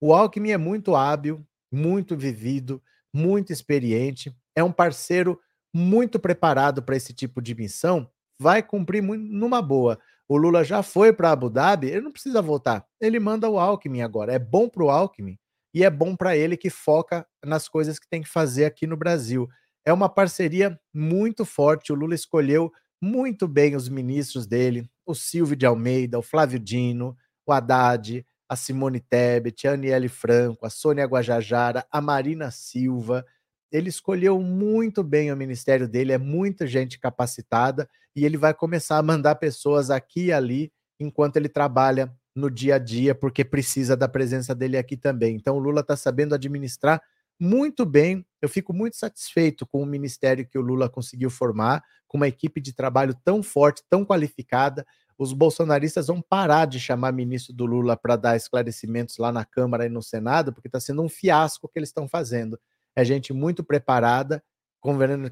[0.01, 5.41] O Alckmin é muito hábil, muito vivido, muito experiente, é um parceiro
[5.75, 9.99] muito preparado para esse tipo de missão, vai cumprir numa boa.
[10.29, 12.87] O Lula já foi para Abu Dhabi, ele não precisa voltar.
[13.01, 14.33] Ele manda o Alckmin agora.
[14.33, 15.39] É bom para o Alckmin
[15.75, 18.97] e é bom para ele que foca nas coisas que tem que fazer aqui no
[18.97, 19.49] Brasil.
[19.85, 21.93] É uma parceria muito forte.
[21.93, 27.17] O Lula escolheu muito bem os ministros dele, o Silvio de Almeida, o Flávio Dino,
[27.47, 33.25] o Haddad, a Simone Tebet, a Aniele Franco, a Sônia Guajajara, a Marina Silva.
[33.71, 38.97] Ele escolheu muito bem o ministério dele, é muita gente capacitada e ele vai começar
[38.97, 43.97] a mandar pessoas aqui e ali enquanto ele trabalha no dia a dia, porque precisa
[43.97, 45.37] da presença dele aqui também.
[45.37, 47.03] Então o Lula está sabendo administrar
[47.39, 48.27] muito bem.
[48.41, 52.61] Eu fico muito satisfeito com o ministério que o Lula conseguiu formar, com uma equipe
[52.61, 54.87] de trabalho tão forte, tão qualificada.
[55.17, 59.87] Os bolsonaristas vão parar de chamar ministro do Lula para dar esclarecimentos lá na Câmara
[59.87, 62.59] e no Senado, porque está sendo um fiasco que eles estão fazendo.
[62.95, 64.43] É gente muito preparada,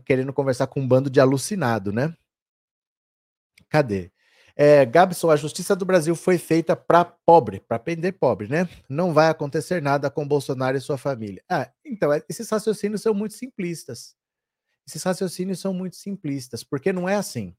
[0.05, 2.15] querendo conversar com um bando de alucinado, né?
[3.69, 4.13] Cadê?
[4.59, 8.67] É, Gabson, a justiça do Brasil foi feita para pobre, para prender pobre, né?
[8.89, 11.43] Não vai acontecer nada com Bolsonaro e sua família.
[11.47, 14.17] Ah, então, é, esses raciocínios são muito simplistas.
[14.89, 17.55] Esses raciocínios são muito simplistas, porque não é assim.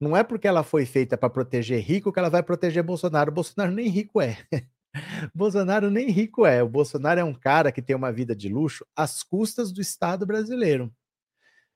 [0.00, 3.30] Não é porque ela foi feita para proteger rico que ela vai proteger Bolsonaro.
[3.30, 4.36] Bolsonaro nem rico é.
[5.32, 6.60] Bolsonaro nem rico é.
[6.60, 10.26] O Bolsonaro é um cara que tem uma vida de luxo às custas do Estado
[10.26, 10.92] brasileiro.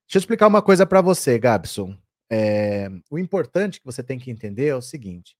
[0.08, 1.96] Deixa eu explicar uma coisa para você, Gabson.
[2.30, 5.36] É, o importante que você tem que entender é o seguinte: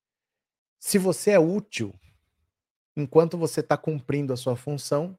[0.78, 1.94] se você é útil,
[2.96, 5.18] enquanto você está cumprindo a sua função,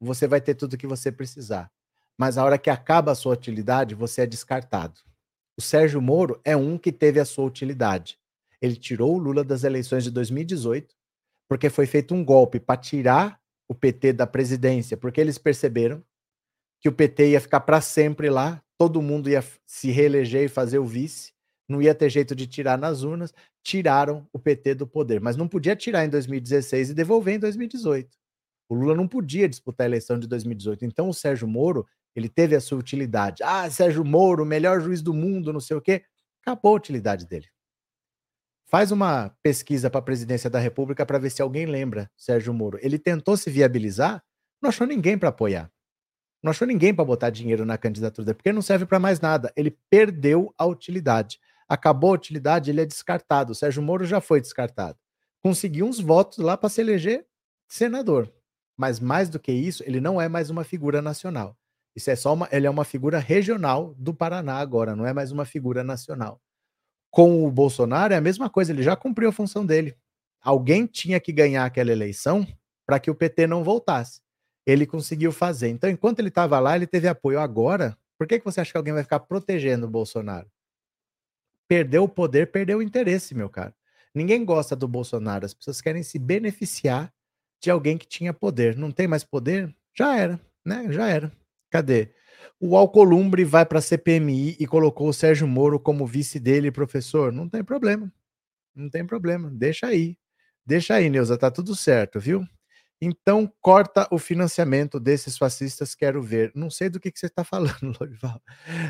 [0.00, 1.70] você vai ter tudo o que você precisar.
[2.18, 5.00] Mas a hora que acaba a sua utilidade, você é descartado.
[5.56, 8.18] O Sérgio Moro é um que teve a sua utilidade.
[8.60, 10.94] Ele tirou o Lula das eleições de 2018,
[11.48, 16.02] porque foi feito um golpe para tirar o PT da presidência, porque eles perceberam
[16.80, 20.78] que o PT ia ficar para sempre lá, todo mundo ia se reeleger e fazer
[20.78, 21.32] o vice,
[21.68, 25.20] não ia ter jeito de tirar nas urnas, tiraram o PT do poder.
[25.20, 28.16] Mas não podia tirar em 2016 e devolver em 2018.
[28.68, 30.84] O Lula não podia disputar a eleição de 2018.
[30.84, 33.42] Então o Sérgio Moro, ele teve a sua utilidade.
[33.42, 36.04] Ah, Sérgio Moro, melhor juiz do mundo, não sei o quê.
[36.42, 37.46] Acabou a utilidade dele.
[38.68, 42.78] Faz uma pesquisa para a presidência da República para ver se alguém lembra Sérgio Moro.
[42.82, 44.22] Ele tentou se viabilizar,
[44.60, 45.70] não achou ninguém para apoiar.
[46.46, 49.52] Não achou ninguém para botar dinheiro na candidatura dele, porque não serve para mais nada.
[49.56, 51.40] Ele perdeu a utilidade.
[51.68, 53.50] Acabou a utilidade, ele é descartado.
[53.50, 54.96] O Sérgio Moro já foi descartado.
[55.42, 57.26] Conseguiu uns votos lá para se eleger
[57.66, 58.32] senador.
[58.76, 61.58] Mas mais do que isso, ele não é mais uma figura nacional.
[61.96, 65.32] Isso é só uma, ele é uma figura regional do Paraná agora, não é mais
[65.32, 66.40] uma figura nacional.
[67.10, 69.96] Com o Bolsonaro é a mesma coisa, ele já cumpriu a função dele.
[70.40, 72.46] Alguém tinha que ganhar aquela eleição
[72.86, 74.20] para que o PT não voltasse
[74.66, 75.68] ele conseguiu fazer.
[75.68, 77.38] Então, enquanto ele estava lá, ele teve apoio.
[77.38, 80.50] Agora, por que, que você acha que alguém vai ficar protegendo o Bolsonaro?
[81.68, 83.74] Perdeu o poder, perdeu o interesse, meu cara.
[84.14, 85.46] Ninguém gosta do Bolsonaro.
[85.46, 87.12] As pessoas querem se beneficiar
[87.60, 88.76] de alguém que tinha poder.
[88.76, 89.74] Não tem mais poder?
[89.96, 90.90] Já era, né?
[90.90, 91.32] Já era.
[91.70, 92.12] Cadê?
[92.60, 97.32] O Alcolumbre vai para a CPMI e colocou o Sérgio Moro como vice dele, professor.
[97.32, 98.12] Não tem problema.
[98.74, 99.50] Não tem problema.
[99.50, 100.16] Deixa aí.
[100.64, 101.36] Deixa aí, Neuza.
[101.36, 102.46] Tá tudo certo, viu?
[103.00, 106.50] Então, corta o financiamento desses fascistas, quero ver.
[106.54, 108.40] Não sei do que, que você está falando, Lorival.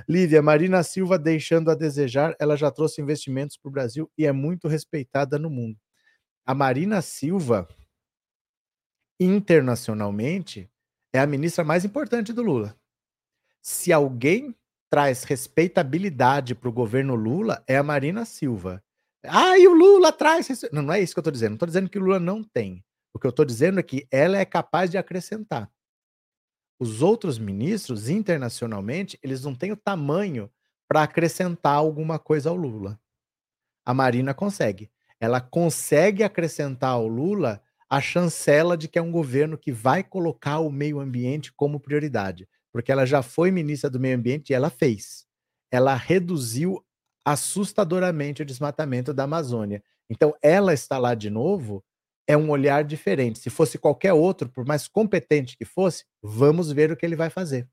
[0.08, 4.32] Lívia, Marina Silva deixando a desejar, ela já trouxe investimentos para o Brasil e é
[4.32, 5.76] muito respeitada no mundo.
[6.46, 7.68] A Marina Silva,
[9.18, 10.70] internacionalmente,
[11.12, 12.76] é a ministra mais importante do Lula.
[13.60, 14.54] Se alguém
[14.88, 18.80] traz respeitabilidade para o governo Lula, é a Marina Silva.
[19.24, 20.48] Ah, e o Lula traz.
[20.72, 21.50] Não, não é isso que eu estou dizendo.
[21.50, 22.84] Não estou dizendo que o Lula não tem.
[23.16, 25.70] O que eu estou dizendo é que ela é capaz de acrescentar.
[26.78, 30.50] Os outros ministros, internacionalmente, eles não têm o tamanho
[30.86, 33.00] para acrescentar alguma coisa ao Lula.
[33.86, 34.90] A Marina consegue.
[35.18, 40.58] Ela consegue acrescentar ao Lula a chancela de que é um governo que vai colocar
[40.58, 44.68] o meio ambiente como prioridade, porque ela já foi ministra do meio ambiente e ela
[44.68, 45.26] fez.
[45.70, 46.84] Ela reduziu
[47.24, 49.82] assustadoramente o desmatamento da Amazônia.
[50.10, 51.82] Então, ela está lá de novo
[52.26, 53.38] é um olhar diferente.
[53.38, 57.30] Se fosse qualquer outro, por mais competente que fosse, vamos ver o que ele vai
[57.30, 57.68] fazer.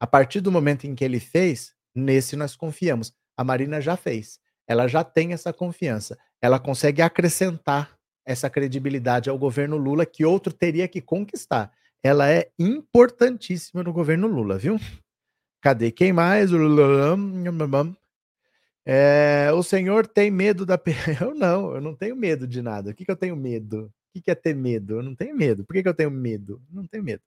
[0.00, 3.12] A partir do momento em que ele fez, nesse nós confiamos.
[3.36, 4.38] A Marina já fez.
[4.66, 6.16] Ela já tem essa confiança.
[6.40, 11.72] Ela consegue acrescentar essa credibilidade ao governo Lula que outro teria que conquistar.
[12.02, 14.78] Ela é importantíssima no governo Lula, viu?
[15.60, 16.50] Cadê quem mais?
[18.90, 20.80] É, o senhor tem medo da.
[21.20, 22.90] Eu não, eu não tenho medo de nada.
[22.90, 23.92] O que, que eu tenho medo?
[24.16, 24.94] O que, é ter medo?
[24.96, 25.62] Eu não tenho medo.
[25.62, 26.62] Por que, que eu tenho medo?
[26.70, 27.22] Não tenho medo.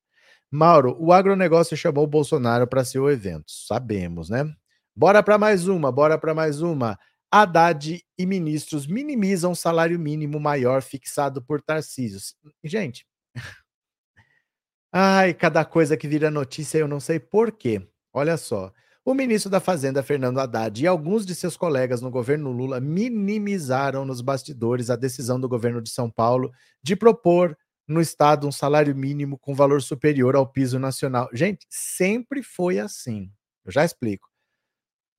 [0.49, 3.45] Mauro, o agronegócio chamou o Bolsonaro para ser o evento.
[3.47, 4.51] Sabemos, né?
[4.95, 6.97] Bora para mais uma, bora para mais uma.
[7.31, 12.19] Haddad e ministros minimizam salário mínimo maior fixado por Tarcísio.
[12.63, 13.05] Gente,
[14.91, 17.87] ai, cada coisa que vira notícia eu não sei por quê.
[18.11, 18.73] Olha só.
[19.03, 24.05] O ministro da Fazenda, Fernando Haddad, e alguns de seus colegas no governo Lula minimizaram
[24.05, 26.51] nos bastidores a decisão do governo de São Paulo
[26.83, 31.27] de propor no estado um salário mínimo com valor superior ao piso nacional.
[31.33, 33.31] Gente, sempre foi assim.
[33.65, 34.29] Eu já explico.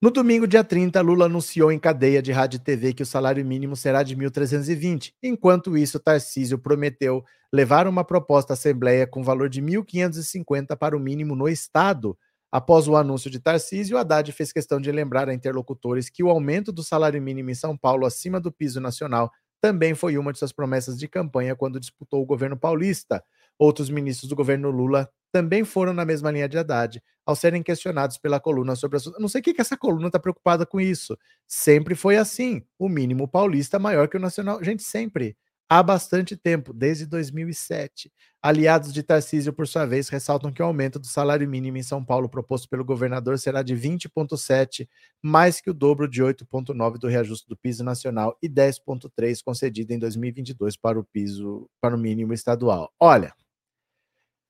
[0.01, 3.45] No domingo, dia 30, Lula anunciou em cadeia de rádio e TV que o salário
[3.45, 5.12] mínimo será de 1.320.
[5.23, 11.01] Enquanto isso, Tarcísio prometeu levar uma proposta à Assembleia com valor de 1.550 para o
[11.01, 12.18] mínimo no Estado,
[12.53, 16.71] Após o anúncio de Tarcísio, Haddad fez questão de lembrar a interlocutores que o aumento
[16.71, 20.53] do salário mínimo em São Paulo acima do piso nacional também foi uma de suas
[20.53, 23.25] promessas de campanha quando disputou o governo paulista.
[23.59, 28.19] Outros ministros do governo Lula também foram na mesma linha de Haddad, ao serem questionados
[28.19, 29.01] pela coluna sobre a.
[29.19, 31.17] Não sei o que, que essa coluna está preocupada com isso.
[31.47, 32.62] Sempre foi assim.
[32.79, 34.62] O mínimo paulista maior que o nacional.
[34.62, 35.37] Gente, sempre
[35.73, 38.13] há bastante tempo, desde 2007.
[38.43, 42.05] Aliados de Tarcísio, por sua vez, ressaltam que o aumento do salário mínimo em São
[42.05, 44.87] Paulo proposto pelo governador será de 20,7,
[45.23, 49.99] mais que o dobro de 8,9 do reajuste do piso nacional e 10,3 concedido em
[49.99, 52.93] 2022 para o piso para o mínimo estadual.
[53.01, 53.33] Olha,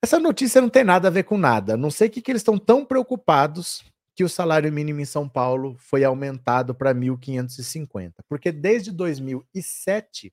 [0.03, 1.77] essa notícia não tem nada a ver com nada.
[1.77, 3.85] Não sei o que, que eles estão tão preocupados
[4.17, 10.33] que o salário mínimo em São Paulo foi aumentado para 1.550, porque desde 2007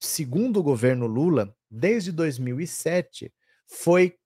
[0.00, 3.32] segundo o governo Lula, desde 2007,
[3.66, 4.16] foi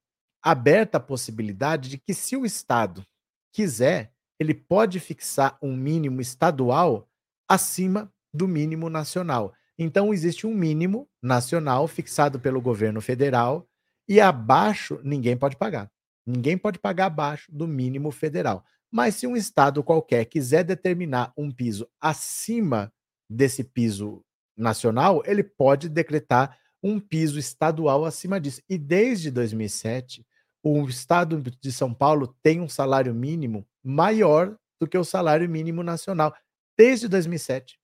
[0.42, 3.04] aberta a possibilidade de que, se o Estado
[3.52, 7.08] quiser, ele pode fixar um mínimo estadual
[7.48, 9.54] acima do mínimo nacional.
[9.78, 13.68] Então, existe um mínimo nacional fixado pelo governo federal
[14.08, 15.90] e abaixo ninguém pode pagar.
[16.26, 18.64] Ninguém pode pagar abaixo do mínimo federal.
[18.90, 22.92] Mas se um estado qualquer quiser determinar um piso acima
[23.28, 24.22] desse piso
[24.56, 28.60] nacional, ele pode decretar um piso estadual acima disso.
[28.68, 30.26] E desde 2007,
[30.62, 35.82] o estado de São Paulo tem um salário mínimo maior do que o salário mínimo
[35.82, 36.34] nacional.
[36.76, 37.78] Desde 2007.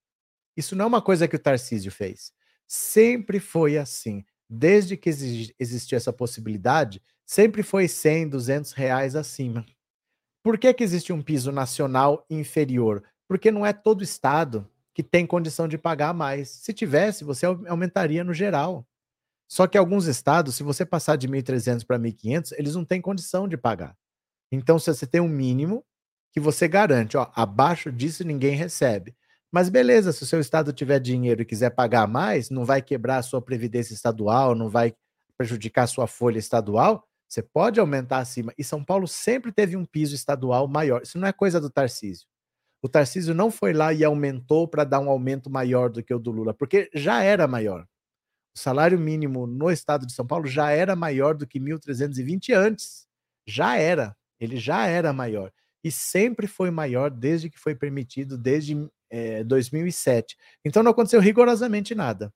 [0.57, 2.33] Isso não é uma coisa que o Tarcísio fez.
[2.67, 4.25] Sempre foi assim.
[4.51, 9.65] Desde que existiu essa possibilidade, sempre foi 100, 200 reais acima.
[10.43, 13.05] Por que, que existe um piso nacional inferior?
[13.29, 14.69] Porque não é todo estado
[14.99, 16.49] que tem condição de pagar mais.
[16.49, 18.85] Se tivesse, você aumentaria no geral.
[19.49, 23.47] Só que alguns estados, se você passar de 1.300 para 1.500, eles não têm condição
[23.47, 23.97] de pagar.
[24.51, 25.85] Então, se você tem um mínimo
[26.33, 29.15] que você garante, ó, abaixo disso ninguém recebe.
[29.53, 33.19] Mas beleza, se o seu estado tiver dinheiro e quiser pagar mais, não vai quebrar
[33.19, 34.93] a sua previdência estadual, não vai
[35.37, 38.53] prejudicar a sua folha estadual, você pode aumentar acima.
[38.59, 41.03] E São Paulo sempre teve um piso estadual maior.
[41.03, 42.27] Isso não é coisa do Tarcísio.
[42.83, 46.19] O Tarcísio não foi lá e aumentou para dar um aumento maior do que o
[46.19, 47.87] do Lula, porque já era maior.
[48.55, 53.07] O salário mínimo no estado de São Paulo já era maior do que 1.320 antes.
[53.47, 54.17] Já era.
[54.41, 55.53] Ele já era maior.
[55.83, 58.77] E sempre foi maior desde que foi permitido, desde
[59.11, 60.37] é, 2007.
[60.65, 62.33] Então não aconteceu rigorosamente nada.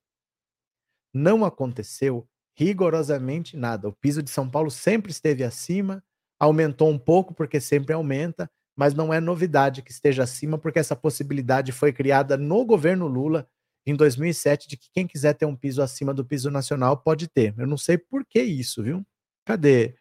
[1.14, 3.88] Não aconteceu Rigorosamente nada.
[3.88, 6.05] O piso de São Paulo sempre esteve acima,
[6.38, 10.96] aumentou um pouco porque sempre aumenta, mas não é novidade que esteja acima, porque essa
[10.96, 13.46] possibilidade foi criada no governo Lula
[13.85, 17.54] em 2007 de que quem quiser ter um piso acima do piso nacional pode ter.
[17.58, 19.04] Eu não sei por que isso, viu?
[19.44, 19.94] Cadê?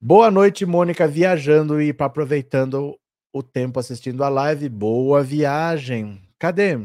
[0.00, 2.98] Boa noite, Mônica, viajando e aproveitando
[3.32, 4.68] o tempo assistindo a live.
[4.68, 6.20] Boa viagem.
[6.38, 6.78] Cadê?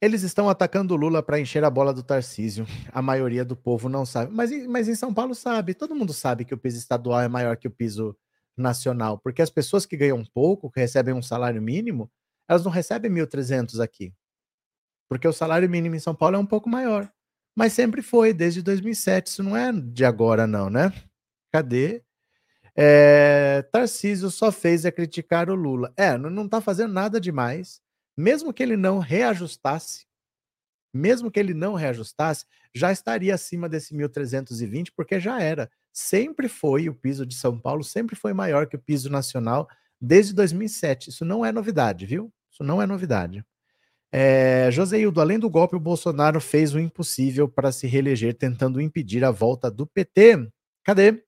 [0.00, 2.64] Eles estão atacando o Lula para encher a bola do Tarcísio.
[2.92, 4.32] A maioria do povo não sabe.
[4.32, 5.74] Mas, mas em São Paulo sabe.
[5.74, 8.16] Todo mundo sabe que o piso estadual é maior que o piso
[8.60, 9.18] nacional.
[9.18, 12.10] Porque as pessoas que ganham pouco, que recebem um salário mínimo,
[12.48, 14.12] elas não recebem 1.300 aqui.
[15.08, 17.10] Porque o salário mínimo em São Paulo é um pouco maior.
[17.56, 19.28] Mas sempre foi, desde 2007.
[19.28, 20.92] Isso não é de agora, não, né?
[21.52, 22.02] Cadê?
[22.76, 25.92] É, Tarcísio só fez é criticar o Lula.
[25.96, 27.80] É, não está fazendo nada demais
[28.18, 30.04] mesmo que ele não reajustasse,
[30.92, 32.44] mesmo que ele não reajustasse,
[32.74, 35.70] já estaria acima desse 1.320, porque já era.
[35.92, 39.68] Sempre foi o piso de São Paulo, sempre foi maior que o piso nacional
[40.00, 41.10] desde 2007.
[41.10, 42.32] Isso não é novidade, viu?
[42.50, 43.44] Isso não é novidade.
[44.10, 49.24] É, Joseildo, além do golpe, o Bolsonaro fez o impossível para se reeleger, tentando impedir
[49.24, 50.48] a volta do PT.
[50.82, 51.22] Cadê?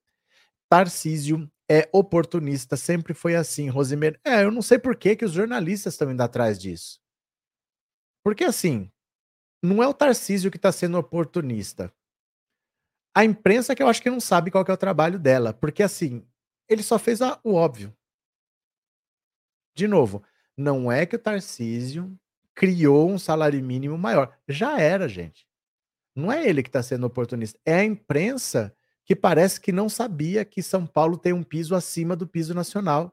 [0.69, 4.19] Tarcísio é oportunista, sempre foi assim, Rosimer.
[4.25, 7.01] É, eu não sei por que, que os jornalistas estão indo atrás disso.
[8.25, 8.91] Porque assim,
[9.63, 11.93] não é o Tarcísio que está sendo oportunista.
[13.15, 16.25] A imprensa que eu acho que não sabe qual é o trabalho dela, porque assim,
[16.69, 17.95] ele só fez a, o óbvio.
[19.75, 20.23] De novo,
[20.57, 22.17] não é que o Tarcísio
[22.55, 24.37] criou um salário mínimo maior.
[24.49, 25.47] Já era, gente.
[26.15, 30.45] Não é ele que está sendo oportunista, é a imprensa que parece que não sabia
[30.45, 33.13] que São Paulo tem um piso acima do piso nacional.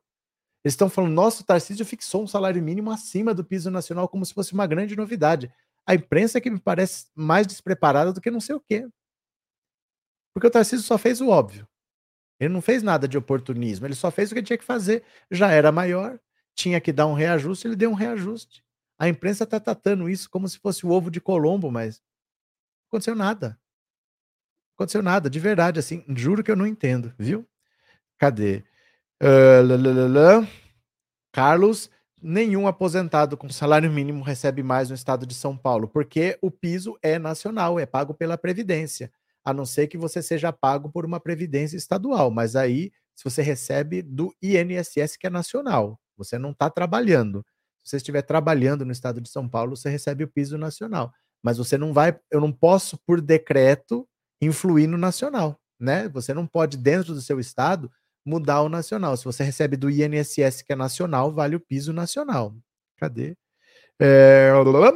[0.64, 4.34] Eles estão falando, nosso Tarcísio fixou um salário mínimo acima do piso nacional, como se
[4.34, 5.52] fosse uma grande novidade.
[5.88, 8.88] A imprensa é que me parece mais despreparada do que não sei o quê.
[10.38, 11.68] Porque o Tarcísio só fez o óbvio.
[12.40, 15.04] Ele não fez nada de oportunismo, ele só fez o que tinha que fazer.
[15.32, 16.20] Já era maior,
[16.54, 18.64] tinha que dar um reajuste, ele deu um reajuste.
[19.00, 23.16] A imprensa está tratando isso como se fosse o ovo de Colombo, mas não aconteceu
[23.16, 23.60] nada
[24.78, 27.46] aconteceu nada, de verdade, assim, juro que eu não entendo, viu?
[28.20, 28.64] Cadê?
[29.22, 30.48] Uh,
[31.34, 31.90] Carlos,
[32.22, 36.96] nenhum aposentado com salário mínimo recebe mais no estado de São Paulo, porque o piso
[37.02, 39.12] é nacional, é pago pela Previdência,
[39.48, 43.42] a não ser que você seja pago por uma Previdência estadual, mas aí, se você
[43.42, 47.46] recebe do INSS, que é nacional, você não está trabalhando.
[47.82, 51.14] Se você estiver trabalhando no estado de São Paulo, você recebe o piso nacional.
[51.42, 54.06] Mas você não vai, eu não posso, por decreto,
[54.42, 56.10] influir no nacional, né?
[56.10, 57.90] Você não pode, dentro do seu estado,
[58.26, 59.16] mudar o nacional.
[59.16, 62.54] Se você recebe do INSS, que é nacional, vale o piso nacional.
[62.98, 63.38] Cadê?
[64.00, 64.52] É,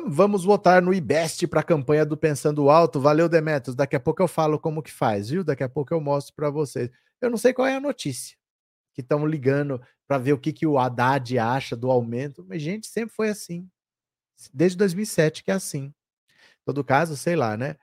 [0.07, 2.99] vamos votar no IBEST para a campanha do Pensando Alto.
[2.99, 3.75] Valeu, Demetrios.
[3.75, 5.43] Daqui a pouco eu falo como que faz, viu?
[5.43, 6.89] Daqui a pouco eu mostro para vocês.
[7.19, 8.37] Eu não sei qual é a notícia
[8.93, 12.87] que estão ligando para ver o que, que o Haddad acha do aumento, mas, gente,
[12.87, 13.67] sempre foi assim.
[14.53, 15.85] Desde 2007 que é assim.
[15.85, 17.77] Em todo caso, sei lá, né?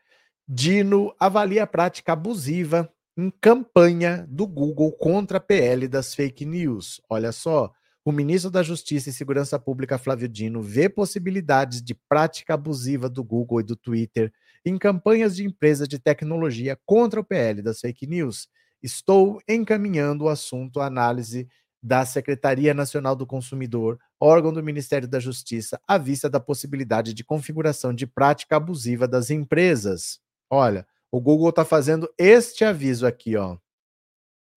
[0.47, 7.01] Dino avalia a prática abusiva em campanha do Google contra a PL das fake news.
[7.09, 7.73] Olha só,
[8.09, 13.23] o ministro da Justiça e Segurança Pública, Flávio Dino, vê possibilidades de prática abusiva do
[13.23, 14.33] Google e do Twitter
[14.65, 18.49] em campanhas de empresas de tecnologia contra o PL das fake news.
[18.83, 21.47] Estou encaminhando o assunto à análise
[21.83, 27.23] da Secretaria Nacional do Consumidor, órgão do Ministério da Justiça, à vista da possibilidade de
[27.23, 30.19] configuração de prática abusiva das empresas.
[30.49, 33.59] Olha, o Google está fazendo este aviso aqui, ó.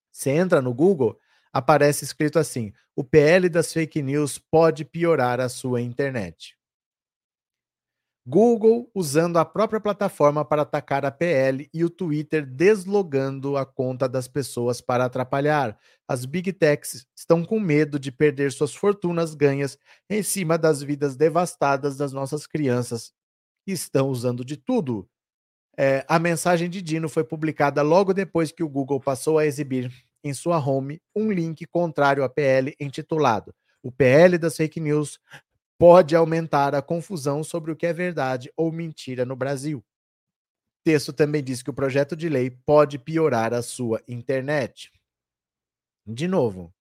[0.10, 1.18] Você entra no Google,
[1.54, 6.58] aparece escrito assim: o PL das fake news pode piorar a sua internet.
[8.24, 14.08] Google usando a própria plataforma para atacar a PL e o Twitter deslogando a conta
[14.08, 15.78] das pessoas para atrapalhar.
[16.08, 19.76] As big techs estão com medo de perder suas fortunas ganhas
[20.08, 23.12] em cima das vidas devastadas das nossas crianças
[23.68, 25.08] estão usando de tudo
[25.78, 29.92] é, a mensagem de Dino foi publicada logo depois que o Google passou a exibir
[30.24, 33.54] em sua home um link contrário à PL intitulado
[33.84, 35.20] O PL das fake news
[35.78, 39.80] pode aumentar a confusão sobre o que é verdade ou mentira no Brasil.
[39.80, 44.92] O texto também diz que o projeto de lei pode piorar a sua internet.
[46.06, 46.72] De novo,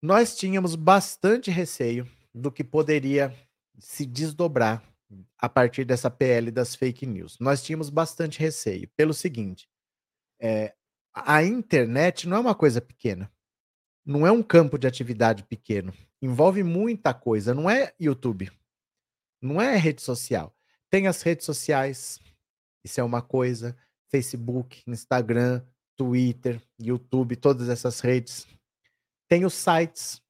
[0.00, 3.34] nós tínhamos bastante receio do que poderia
[3.78, 4.82] se desdobrar
[5.38, 7.38] a partir dessa PL das fake news.
[7.38, 9.68] Nós tínhamos bastante receio, pelo seguinte:
[10.40, 10.74] é,
[11.14, 13.30] a internet não é uma coisa pequena,
[14.04, 18.50] não é um campo de atividade pequeno, envolve muita coisa, não é YouTube,
[19.40, 20.54] não é rede social.
[20.90, 22.20] Tem as redes sociais,
[22.84, 23.76] Isso é uma coisa.
[24.10, 25.64] Facebook, Instagram,
[25.96, 28.46] Twitter, YouTube, todas essas redes.
[29.28, 30.20] Tem os sites.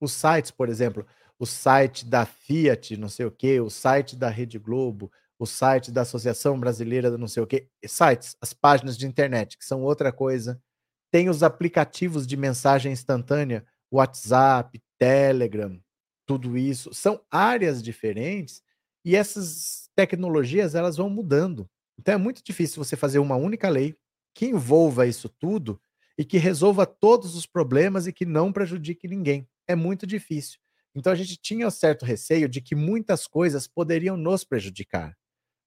[0.00, 1.06] Os sites, por exemplo,
[1.38, 5.10] o site da Fiat, não sei o quê, o site da Rede Globo,
[5.42, 7.66] o site da Associação Brasileira do não sei o quê.
[7.84, 10.62] Sites, as páginas de internet, que são outra coisa.
[11.10, 15.80] Tem os aplicativos de mensagem instantânea, WhatsApp, Telegram,
[16.24, 16.94] tudo isso.
[16.94, 18.62] São áreas diferentes
[19.04, 21.68] e essas tecnologias elas vão mudando.
[21.98, 23.96] Então é muito difícil você fazer uma única lei
[24.36, 25.80] que envolva isso tudo
[26.16, 29.48] e que resolva todos os problemas e que não prejudique ninguém.
[29.66, 30.60] É muito difícil.
[30.94, 35.16] Então a gente tinha um certo receio de que muitas coisas poderiam nos prejudicar.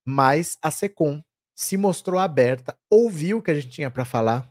[0.08, 1.20] Mas a SECOM
[1.52, 4.48] se mostrou aberta, ouviu o que a gente tinha para falar,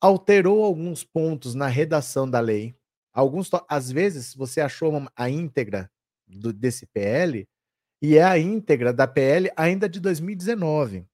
[0.00, 2.74] alterou alguns pontos na redação da lei.
[3.12, 5.90] Alguns, às vezes, você achou a íntegra
[6.26, 7.46] do, desse PL
[8.00, 11.04] e é a íntegra da PL ainda de 2019,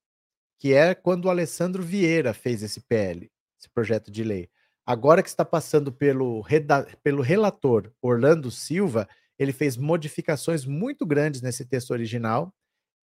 [0.60, 4.48] que é quando o Alessandro Vieira fez esse PL, esse projeto de lei.
[4.84, 6.44] Agora que está passando pelo,
[7.02, 12.54] pelo relator Orlando Silva, ele fez modificações muito grandes nesse texto original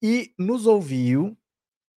[0.02, 1.36] e nos ouviu,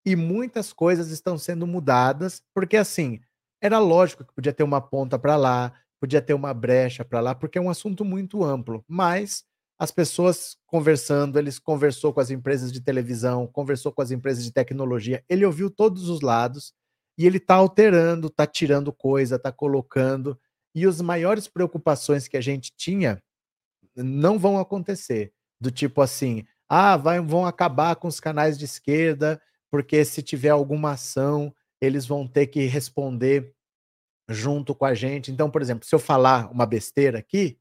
[0.06, 3.20] e muitas coisas estão sendo mudadas, porque assim,
[3.62, 7.34] era lógico que podia ter uma ponta para lá, podia ter uma brecha para lá,
[7.34, 9.44] porque é um assunto muito amplo, mas
[9.80, 14.54] as pessoas conversando, ele conversou com as empresas de televisão, conversou com as empresas de
[14.54, 16.74] tecnologia, ele ouviu todos os lados
[17.18, 20.40] e ele está alterando, está tirando coisa, está colocando,
[20.76, 23.22] e as maiores preocupações que a gente tinha
[23.96, 29.42] não vão acontecer, do tipo assim, ah, vai, vão acabar com os canais de esquerda,
[29.70, 33.54] porque se tiver alguma ação, eles vão ter que responder
[34.30, 35.32] junto com a gente.
[35.32, 37.60] Então, por exemplo, se eu falar uma besteira aqui,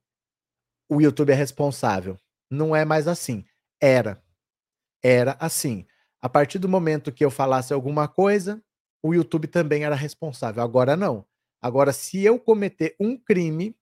[0.88, 2.18] o YouTube é responsável.
[2.50, 3.44] Não é mais assim.
[3.80, 4.22] Era.
[5.02, 5.86] Era assim.
[6.22, 8.62] A partir do momento que eu falasse alguma coisa,
[9.02, 10.62] o YouTube também era responsável.
[10.62, 11.26] Agora não.
[11.61, 13.76] Agora, se eu cometer um crime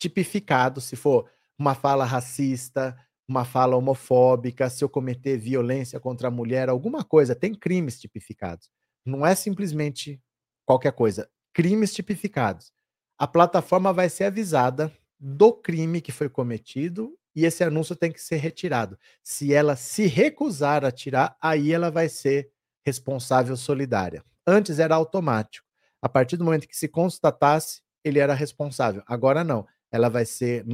[0.00, 2.96] tipificado, se for uma fala racista,
[3.28, 8.70] uma fala homofóbica, se eu cometer violência contra a mulher, alguma coisa, tem crimes tipificados.
[9.04, 10.20] Não é simplesmente
[10.64, 12.72] qualquer coisa, crimes tipificados.
[13.18, 18.20] A plataforma vai ser avisada do crime que foi cometido e esse anúncio tem que
[18.20, 18.98] ser retirado.
[19.22, 22.50] Se ela se recusar a tirar, aí ela vai ser
[22.84, 24.24] responsável solidária.
[24.46, 25.66] Antes era automático.
[26.00, 29.02] A partir do momento que se constatasse, ele era responsável.
[29.06, 29.66] Agora não.
[29.90, 30.64] Ela vai ser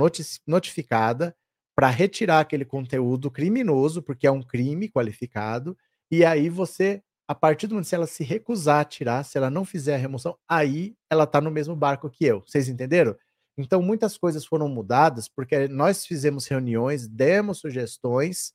[0.46, 1.34] notificada
[1.82, 5.76] para retirar aquele conteúdo criminoso, porque é um crime qualificado,
[6.08, 9.50] e aí você, a partir do momento que ela se recusar a tirar, se ela
[9.50, 12.40] não fizer a remoção, aí ela está no mesmo barco que eu.
[12.46, 13.16] Vocês entenderam?
[13.58, 18.52] Então, muitas coisas foram mudadas porque nós fizemos reuniões, demos sugestões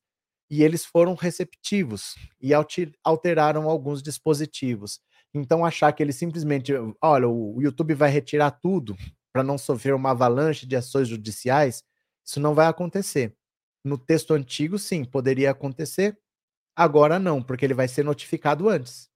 [0.49, 2.51] e eles foram receptivos e
[3.03, 5.01] alteraram alguns dispositivos.
[5.33, 6.71] Então, achar que ele simplesmente,
[7.01, 8.95] olha, o YouTube vai retirar tudo
[9.33, 11.83] para não sofrer uma avalanche de ações judiciais,
[12.27, 13.33] isso não vai acontecer.
[13.83, 16.19] No texto antigo, sim, poderia acontecer.
[16.75, 19.09] Agora não, porque ele vai ser notificado antes.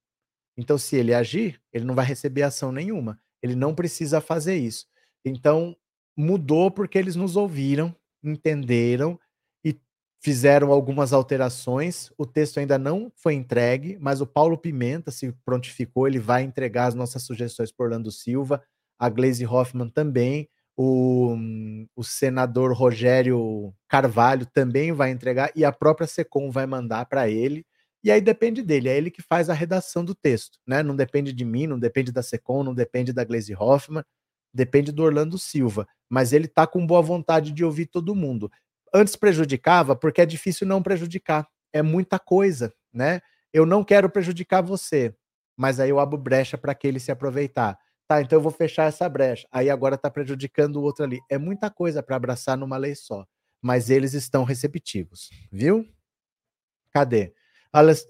[0.57, 3.20] Então, se ele agir, ele não vai receber ação nenhuma.
[3.43, 4.88] Ele não precisa fazer isso.
[5.26, 5.76] Então,
[6.16, 7.93] mudou porque eles nos ouviram,
[8.24, 9.20] entenderam
[9.64, 9.78] e
[10.24, 12.12] fizeram algumas alterações.
[12.18, 16.86] O texto ainda não foi entregue, mas o Paulo Pimenta se prontificou, ele vai entregar
[16.86, 18.64] as nossas sugestões por Orlando Silva,
[18.97, 20.49] a Glaze Hoffman também,
[20.82, 27.30] o, o senador Rogério Carvalho também vai entregar e a própria Secom vai mandar para
[27.30, 27.66] ele.
[28.04, 30.82] E aí depende dele, é ele que faz a redação do texto, né?
[30.82, 34.04] Não depende de mim, não depende da Secom, não depende da Glaze Hoffman
[34.54, 38.52] depende do Orlando Silva, mas ele tá com boa vontade de ouvir todo mundo.
[38.94, 43.22] Antes prejudicava porque é difícil não prejudicar, é muita coisa, né?
[43.54, 45.16] Eu não quero prejudicar você,
[45.58, 47.78] mas aí eu abro brecha para que ele se aproveitar.
[48.12, 49.47] Tá, então eu vou fechar essa brecha.
[49.49, 51.22] Aí agora tá prejudicando o outro ali.
[51.30, 53.26] É muita coisa para abraçar numa lei só,
[53.62, 55.88] mas eles estão receptivos, viu?
[56.91, 57.34] Cadê?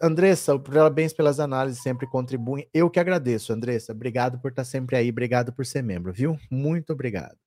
[0.01, 2.67] Andressa, parabéns pelas análises, sempre contribuem.
[2.73, 3.91] Eu que agradeço, Andressa.
[3.91, 6.35] Obrigado por estar sempre aí, obrigado por ser membro, viu?
[6.49, 7.37] Muito obrigado.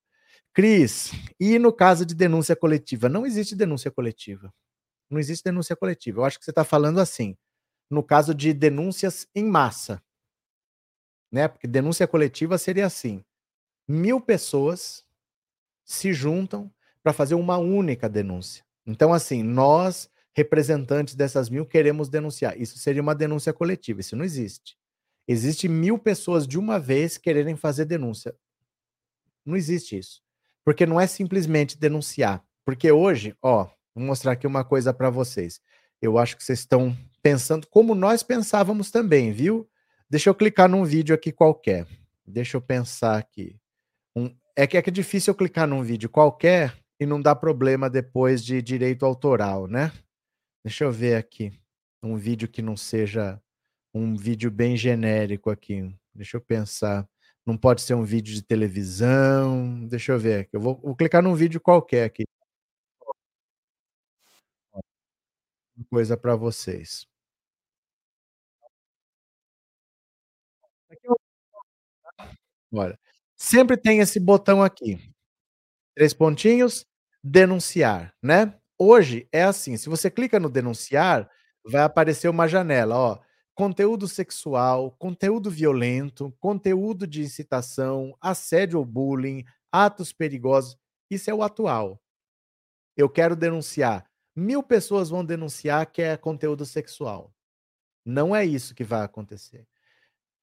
[0.52, 3.09] Cris, e no caso de denúncia coletiva?
[3.09, 4.55] Não existe denúncia coletiva.
[5.11, 6.20] Não existe denúncia coletiva.
[6.20, 7.36] Eu acho que você está falando assim,
[7.90, 10.00] no caso de denúncias em massa.
[11.35, 11.49] Né?
[11.49, 13.24] Porque denúncia coletiva seria assim:
[13.89, 15.05] mil pessoas
[15.85, 16.72] se juntam
[17.03, 18.64] para fazer uma única denúncia.
[18.87, 22.57] Então, assim, nós representantes dessas mil queremos denunciar.
[22.57, 24.01] Isso seria uma denúncia coletiva.
[24.01, 24.78] Isso não existe.
[25.26, 28.32] Existe mil pessoas de uma vez quererem fazer denúncia.
[29.45, 30.22] Não existe isso.
[30.64, 32.45] Porque não é simplesmente denunciar.
[32.64, 35.61] Porque hoje, ó, vou mostrar aqui uma coisa para vocês.
[36.01, 39.68] Eu acho que vocês estão pensando como nós pensávamos também, viu?
[40.14, 41.88] Deixa eu clicar num vídeo aqui qualquer.
[42.24, 43.58] Deixa eu pensar aqui.
[44.14, 47.34] Um, é, que, é que é difícil eu clicar num vídeo qualquer e não dá
[47.34, 49.90] problema depois de direito autoral, né?
[50.64, 51.52] Deixa eu ver aqui.
[52.00, 53.42] Um vídeo que não seja
[53.92, 55.92] um vídeo bem genérico aqui.
[56.14, 57.08] Deixa eu pensar.
[57.44, 59.84] Não pode ser um vídeo de televisão.
[59.88, 60.54] Deixa eu ver aqui.
[60.54, 62.22] Eu vou, vou clicar num vídeo qualquer aqui.
[65.90, 67.04] Coisa para vocês.
[72.72, 72.99] Olha,
[73.36, 74.99] sempre tem esse botão aqui.
[75.97, 76.86] Três pontinhos,
[77.22, 78.55] denunciar, né?
[78.78, 81.30] Hoje é assim, se você clica no denunciar,
[81.64, 83.18] vai aparecer uma janela, ó,
[83.55, 90.76] conteúdo sexual, conteúdo violento, conteúdo de incitação, assédio ou bullying, atos perigosos.
[91.11, 92.01] Isso é o atual.
[92.97, 94.05] Eu quero denunciar.
[94.36, 97.32] Mil pessoas vão denunciar que é conteúdo sexual.
[98.05, 99.66] Não é isso que vai acontecer.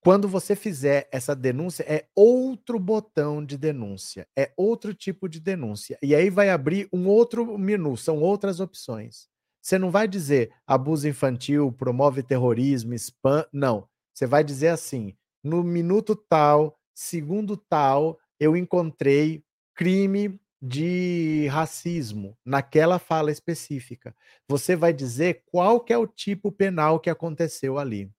[0.03, 5.95] Quando você fizer essa denúncia, é outro botão de denúncia, é outro tipo de denúncia.
[6.01, 9.27] E aí vai abrir um outro menu, são outras opções.
[9.61, 13.87] Você não vai dizer abuso infantil, promove terrorismo, spam, não.
[14.11, 19.43] Você vai dizer assim: no minuto tal, segundo tal, eu encontrei
[19.75, 24.15] crime de racismo naquela fala específica.
[24.47, 28.11] Você vai dizer qual que é o tipo penal que aconteceu ali.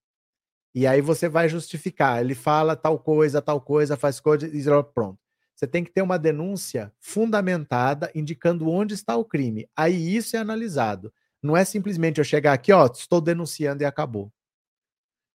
[0.74, 2.20] E aí você vai justificar.
[2.20, 4.62] Ele fala tal coisa, tal coisa, faz coisa e
[4.94, 5.18] pronto.
[5.54, 9.68] Você tem que ter uma denúncia fundamentada indicando onde está o crime.
[9.76, 11.12] Aí isso é analisado.
[11.42, 14.32] Não é simplesmente eu chegar aqui, ó, estou denunciando e acabou.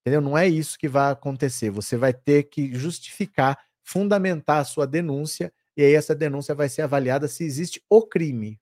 [0.02, 0.22] Entendeu?
[0.22, 1.70] Não é isso que vai acontecer.
[1.70, 6.82] Você vai ter que justificar, fundamentar a sua denúncia e aí essa denúncia vai ser
[6.82, 8.60] avaliada se existe o crime.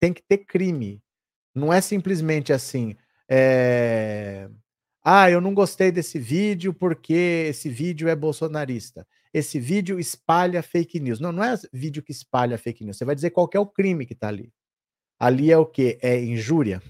[0.00, 1.02] Tem que ter crime.
[1.54, 2.96] Não é simplesmente assim,
[3.28, 4.48] é...
[5.08, 9.06] Ah, eu não gostei desse vídeo porque esse vídeo é bolsonarista.
[9.32, 11.20] Esse vídeo espalha fake news.
[11.20, 12.96] Não, não é vídeo que espalha fake news.
[12.96, 14.52] Você vai dizer qual é o crime que está ali.
[15.16, 15.96] Ali é o quê?
[16.02, 16.82] É injúria?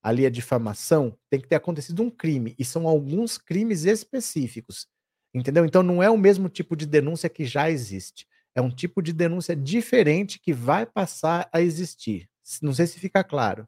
[0.00, 1.18] Ali é difamação?
[1.28, 2.54] Tem que ter acontecido um crime.
[2.60, 4.86] E são alguns crimes específicos.
[5.34, 5.64] Entendeu?
[5.64, 8.24] Então não é o mesmo tipo de denúncia que já existe.
[8.54, 12.30] É um tipo de denúncia diferente que vai passar a existir.
[12.62, 13.66] Não sei se fica claro.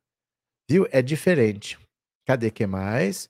[0.70, 0.86] Viu?
[0.92, 1.76] É diferente.
[2.24, 3.28] Cadê que mais?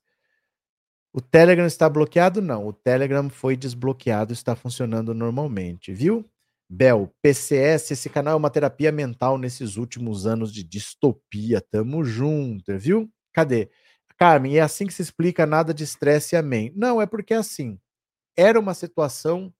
[1.16, 2.42] O Telegram está bloqueado?
[2.42, 6.28] Não, o Telegram foi desbloqueado, está funcionando normalmente, viu?
[6.68, 11.60] Bel, PCS, esse canal é uma terapia mental nesses últimos anos de distopia.
[11.60, 13.08] Tamo junto, viu?
[13.32, 13.70] Cadê?
[14.18, 16.72] Carmen, é assim que se explica nada de estresse, amém.
[16.74, 17.78] Não, é porque assim,
[18.36, 19.54] era uma situação,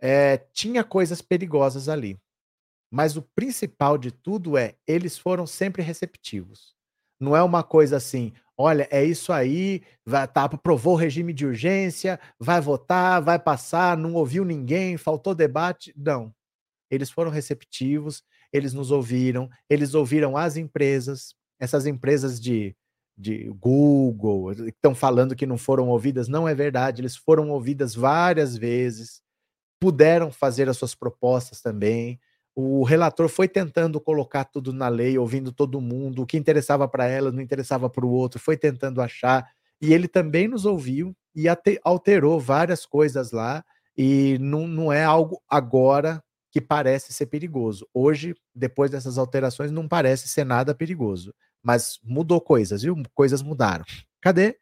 [0.00, 2.18] é, tinha coisas perigosas ali.
[2.90, 6.74] Mas o principal de tudo é, eles foram sempre receptivos.
[7.20, 11.46] Não é uma coisa assim, olha, é isso aí, vai, tá, aprovou o regime de
[11.46, 15.92] urgência, vai votar, vai passar, não ouviu ninguém, faltou debate.
[15.96, 16.32] Não.
[16.90, 22.76] Eles foram receptivos, eles nos ouviram, eles ouviram as empresas, essas empresas de,
[23.16, 28.56] de Google, estão falando que não foram ouvidas, não é verdade, eles foram ouvidas várias
[28.56, 29.20] vezes,
[29.80, 32.20] puderam fazer as suas propostas também
[32.54, 37.06] o relator foi tentando colocar tudo na lei, ouvindo todo mundo, o que interessava para
[37.06, 39.48] ela não interessava para o outro, foi tentando achar,
[39.80, 41.46] e ele também nos ouviu e
[41.82, 43.64] alterou várias coisas lá,
[43.96, 47.88] e não, não é algo agora que parece ser perigoso.
[47.92, 52.94] Hoje, depois dessas alterações, não parece ser nada perigoso, mas mudou coisas, viu?
[53.12, 53.84] Coisas mudaram.
[54.20, 54.56] Cadê?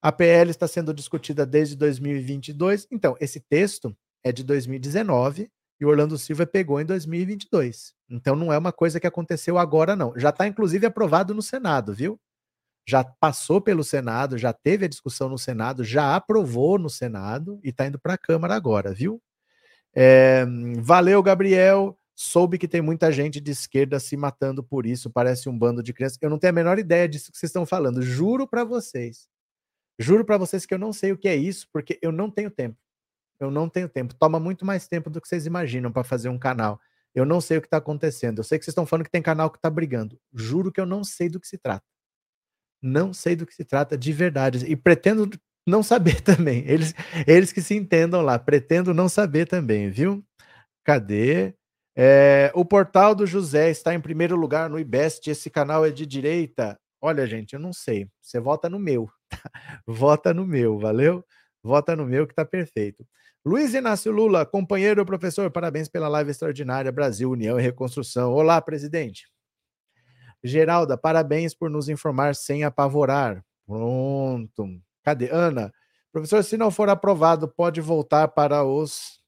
[0.00, 2.86] A PL está sendo discutida desde 2022.
[2.92, 5.50] Então, esse texto é de 2019
[5.80, 7.94] e o Orlando Silva pegou em 2022.
[8.08, 10.12] Então não é uma coisa que aconteceu agora, não.
[10.16, 12.18] Já está, inclusive, aprovado no Senado, viu?
[12.86, 17.70] Já passou pelo Senado, já teve a discussão no Senado, já aprovou no Senado e
[17.70, 19.22] está indo para a Câmara agora, viu?
[19.94, 20.44] É,
[20.78, 21.98] valeu, Gabriel.
[22.16, 25.92] Soube que tem muita gente de esquerda se matando por isso, parece um bando de
[25.92, 26.18] crianças.
[26.20, 28.02] Eu não tenho a menor ideia disso que vocês estão falando.
[28.02, 29.26] Juro para vocês.
[29.98, 32.50] Juro para vocês que eu não sei o que é isso, porque eu não tenho
[32.50, 32.76] tempo.
[33.44, 34.14] Eu não tenho tempo.
[34.14, 36.80] Toma muito mais tempo do que vocês imaginam para fazer um canal.
[37.14, 38.38] Eu não sei o que está acontecendo.
[38.38, 40.18] Eu sei que vocês estão falando que tem canal que está brigando.
[40.32, 41.84] Juro que eu não sei do que se trata.
[42.82, 44.64] Não sei do que se trata de verdade.
[44.66, 45.30] E pretendo
[45.66, 46.64] não saber também.
[46.66, 46.94] Eles,
[47.26, 48.38] eles que se entendam lá.
[48.38, 50.24] Pretendo não saber também, viu?
[50.84, 51.54] Cadê?
[51.96, 55.30] É, o portal do José está em primeiro lugar no IBEST.
[55.30, 56.78] Esse canal é de direita.
[57.00, 58.08] Olha, gente, eu não sei.
[58.20, 59.08] Você vota no meu.
[59.86, 61.24] vota no meu, valeu?
[61.62, 63.06] Vota no meu que está perfeito.
[63.46, 68.32] Luiz Inácio Lula, companheiro professor, parabéns pela live extraordinária Brasil, União e Reconstrução.
[68.32, 69.28] Olá, presidente.
[70.42, 73.44] Geralda, parabéns por nos informar sem apavorar.
[73.66, 74.80] Pronto.
[75.02, 75.28] Cadê?
[75.30, 75.70] Ana,
[76.10, 79.20] professor, se não for aprovado, pode voltar para os.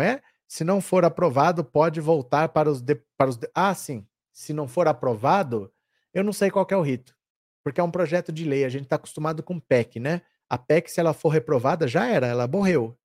[0.00, 0.22] É?
[0.48, 2.94] Se não for aprovado, pode voltar para os, de...
[3.14, 3.38] para os.
[3.54, 4.06] Ah, sim.
[4.32, 5.70] Se não for aprovado,
[6.14, 7.14] eu não sei qual é o rito.
[7.62, 8.64] Porque é um projeto de lei.
[8.64, 10.22] A gente está acostumado com PEC, né?
[10.48, 12.96] A PEC, se ela for reprovada, já era, ela morreu.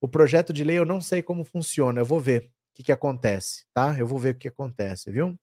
[0.00, 2.92] O projeto de lei eu não sei como funciona, eu vou ver o que, que
[2.92, 3.96] acontece, tá?
[3.98, 5.38] Eu vou ver o que acontece, viu?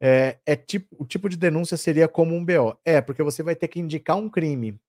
[0.00, 2.76] É, é tipo, o tipo de denúncia seria como um BO.
[2.84, 4.80] É, porque você vai ter que indicar um crime.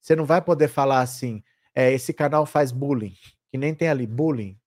[0.00, 1.42] Você não vai poder falar assim,
[1.74, 3.14] é, esse canal faz bullying,
[3.50, 4.58] que nem tem ali bullying.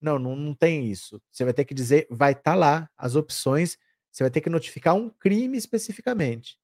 [0.00, 1.20] Não, não, não tem isso.
[1.30, 3.78] Você vai ter que dizer, vai estar tá lá as opções,
[4.10, 6.58] você vai ter que notificar um crime especificamente.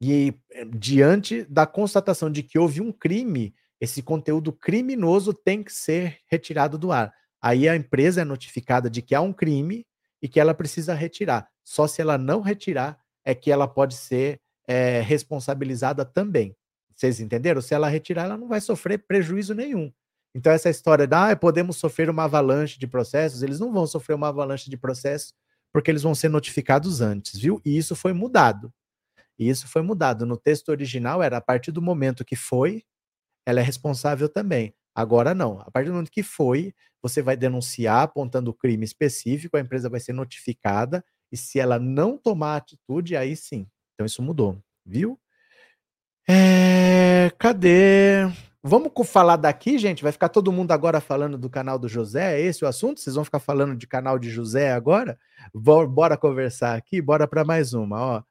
[0.00, 5.72] E eh, diante da constatação de que houve um crime, esse conteúdo criminoso tem que
[5.72, 7.12] ser retirado do ar.
[7.40, 9.86] Aí a empresa é notificada de que há um crime
[10.20, 11.48] e que ela precisa retirar.
[11.64, 16.56] Só se ela não retirar é que ela pode ser é, responsabilizada também.
[16.94, 17.60] Vocês entenderam?
[17.60, 19.92] Se ela retirar, ela não vai sofrer prejuízo nenhum.
[20.34, 24.14] Então, essa história de ah, podemos sofrer uma avalanche de processos, eles não vão sofrer
[24.14, 25.32] uma avalanche de processos
[25.72, 27.60] porque eles vão ser notificados antes, viu?
[27.64, 28.72] E isso foi mudado.
[29.38, 30.26] E isso foi mudado.
[30.26, 32.82] No texto original era a partir do momento que foi,
[33.46, 34.74] ela é responsável também.
[34.94, 35.60] Agora não.
[35.60, 39.88] A partir do momento que foi, você vai denunciar apontando o crime específico, a empresa
[39.88, 43.66] vai ser notificada, e se ela não tomar atitude, aí sim.
[43.94, 45.18] Então isso mudou, viu?
[46.28, 47.30] É...
[47.38, 48.26] Cadê?
[48.60, 50.02] Vamos falar daqui, gente?
[50.02, 52.38] Vai ficar todo mundo agora falando do canal do José?
[52.38, 53.00] É esse o assunto?
[53.00, 55.18] Vocês vão ficar falando de canal de José agora?
[55.54, 57.00] Bora conversar aqui?
[57.00, 58.22] Bora para mais uma, ó.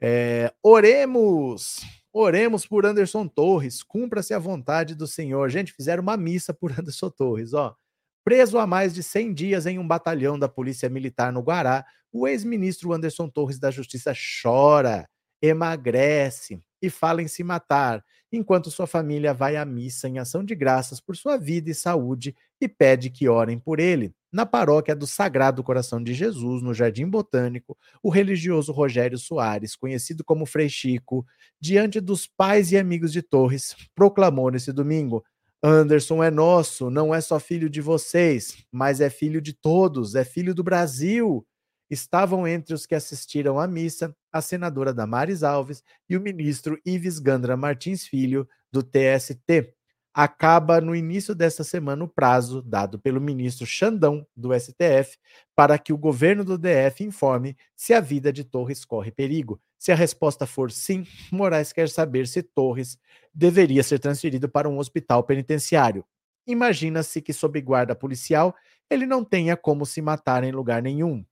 [0.00, 0.52] É...
[0.62, 1.80] Oremos!
[2.12, 5.50] Oremos por Anderson Torres, cumpra-se a vontade do Senhor.
[5.50, 7.76] Gente, fizeram uma missa por Anderson Torres, ó.
[8.24, 12.26] Preso há mais de 100 dias em um batalhão da Polícia Militar no Guará, o
[12.26, 15.06] ex-ministro Anderson Torres da Justiça chora,
[15.40, 20.54] emagrece e fala em se matar, enquanto sua família vai à missa em ação de
[20.54, 24.14] graças por sua vida e saúde e pede que orem por ele.
[24.36, 30.22] Na paróquia do Sagrado Coração de Jesus, no Jardim Botânico, o religioso Rogério Soares, conhecido
[30.22, 31.24] como Frei Chico,
[31.58, 35.24] diante dos pais e amigos de Torres, proclamou nesse domingo:
[35.62, 40.22] Anderson é nosso, não é só filho de vocês, mas é filho de todos, é
[40.22, 41.42] filho do Brasil.
[41.88, 47.18] Estavam entre os que assistiram à missa a senadora Damares Alves e o ministro Ives
[47.18, 49.75] Gandra Martins Filho, do TST.
[50.18, 55.18] Acaba no início desta semana o prazo dado pelo ministro Xandão, do STF,
[55.54, 59.60] para que o governo do DF informe se a vida de Torres corre perigo.
[59.78, 62.98] Se a resposta for sim, Moraes quer saber se Torres
[63.34, 66.02] deveria ser transferido para um hospital penitenciário.
[66.46, 68.54] Imagina-se que, sob guarda policial,
[68.88, 71.22] ele não tenha como se matar em lugar nenhum.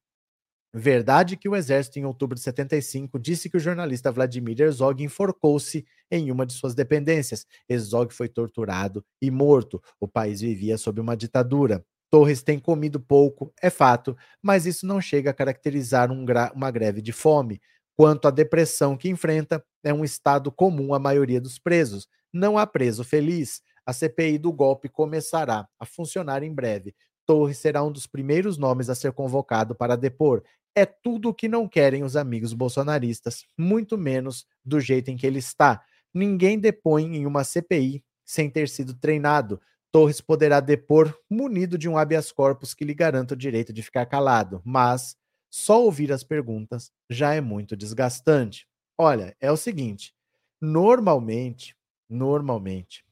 [0.77, 5.87] Verdade que o exército, em outubro de 75, disse que o jornalista Vladimir Herzog enforcou-se
[6.11, 7.47] em uma de suas dependências.
[7.69, 9.81] Herzog foi torturado e morto.
[10.01, 11.85] O país vivia sob uma ditadura.
[12.11, 17.01] Torres tem comido pouco, é fato, mas isso não chega a caracterizar um uma greve
[17.01, 17.61] de fome.
[17.97, 22.09] Quanto à depressão que enfrenta, é um estado comum à maioria dos presos.
[22.33, 23.63] Não há preso feliz.
[23.87, 26.95] A CPI do golpe começará a funcionar em breve.
[27.27, 30.43] Torres será um dos primeiros nomes a ser convocado para depor
[30.75, 35.27] é tudo o que não querem os amigos bolsonaristas, muito menos do jeito em que
[35.27, 35.83] ele está.
[36.13, 39.61] Ninguém depõe em uma CPI sem ter sido treinado.
[39.93, 44.07] Torres poderá depor munido de um habeas corpus que lhe garanta o direito de ficar
[44.07, 45.17] calado, mas
[45.51, 48.67] só ouvir as perguntas já é muito desgastante.
[48.99, 50.13] Olha, é o seguinte,
[50.61, 51.77] normalmente,
[52.09, 53.05] normalmente,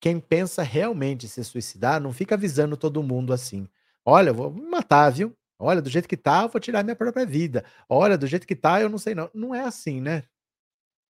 [0.00, 3.66] quem pensa realmente se suicidar não fica avisando todo mundo assim.
[4.04, 5.34] Olha, eu vou me matar, viu?
[5.64, 7.64] Olha, do jeito que tá, eu vou tirar minha própria vida.
[7.88, 9.30] Olha, do jeito que tá, eu não sei não.
[9.32, 10.24] Não é assim, né?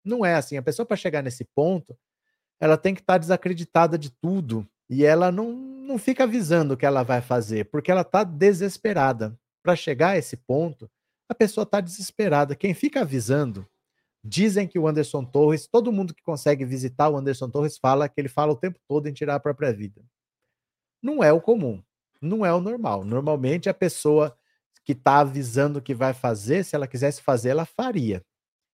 [0.04, 0.56] Não é assim.
[0.56, 1.96] A pessoa para chegar nesse ponto,
[2.60, 6.76] ela tem que estar tá desacreditada de tudo e ela não, não fica avisando o
[6.76, 9.36] que ela vai fazer, porque ela tá desesperada.
[9.62, 10.90] Para chegar a esse ponto,
[11.28, 12.54] a pessoa tá desesperada.
[12.54, 13.66] Quem fica avisando,
[14.22, 18.20] dizem que o Anderson Torres, todo mundo que consegue visitar o Anderson Torres fala que
[18.20, 20.02] ele fala o tempo todo em tirar a própria vida.
[21.02, 21.82] Não é o comum
[22.24, 23.04] não é o normal.
[23.04, 24.36] Normalmente a pessoa
[24.84, 28.22] que está avisando que vai fazer, se ela quisesse fazer, ela faria.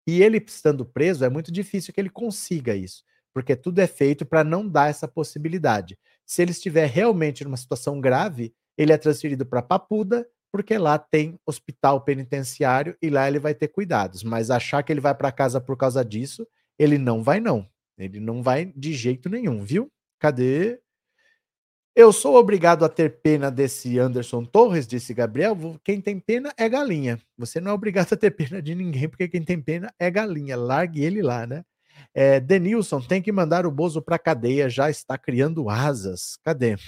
[0.06, 4.26] E ele estando preso, é muito difícil que ele consiga isso, porque tudo é feito
[4.26, 5.96] para não dar essa possibilidade.
[6.26, 11.38] Se ele estiver realmente numa situação grave, ele é transferido para Papuda, porque lá tem
[11.46, 14.24] hospital penitenciário e lá ele vai ter cuidados.
[14.24, 16.46] Mas achar que ele vai para casa por causa disso,
[16.78, 17.68] ele não vai não.
[17.96, 19.88] Ele não vai de jeito nenhum, viu?
[20.18, 20.80] Cadê?
[22.00, 25.54] Eu sou obrigado a ter pena desse Anderson Torres, disse Gabriel.
[25.84, 27.20] Quem tem pena é galinha.
[27.36, 30.56] Você não é obrigado a ter pena de ninguém, porque quem tem pena é galinha.
[30.56, 31.62] Largue ele lá, né?
[32.14, 36.38] É, Denilson, tem que mandar o Bozo pra cadeia, já está criando asas.
[36.42, 36.78] Cadê?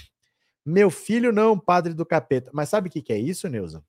[0.65, 2.49] Meu filho não, padre do capeta.
[2.51, 3.85] Mas sabe o que, que é isso, Neuza?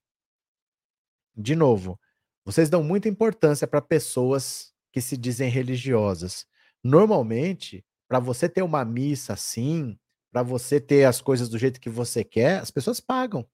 [1.35, 1.99] De novo,
[2.45, 6.45] vocês dão muita importância para pessoas que se dizem religiosas.
[6.83, 9.99] Normalmente, para você ter uma missa assim,
[10.35, 13.47] para você ter as coisas do jeito que você quer, as pessoas pagam.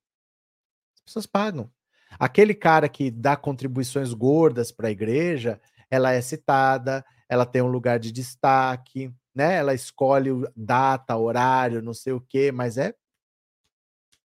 [0.96, 1.70] As pessoas pagam.
[2.18, 5.60] Aquele cara que dá contribuições gordas para a igreja,
[5.90, 9.56] ela é citada, ela tem um lugar de destaque, né?
[9.56, 12.94] Ela escolhe data, horário, não sei o quê, mas é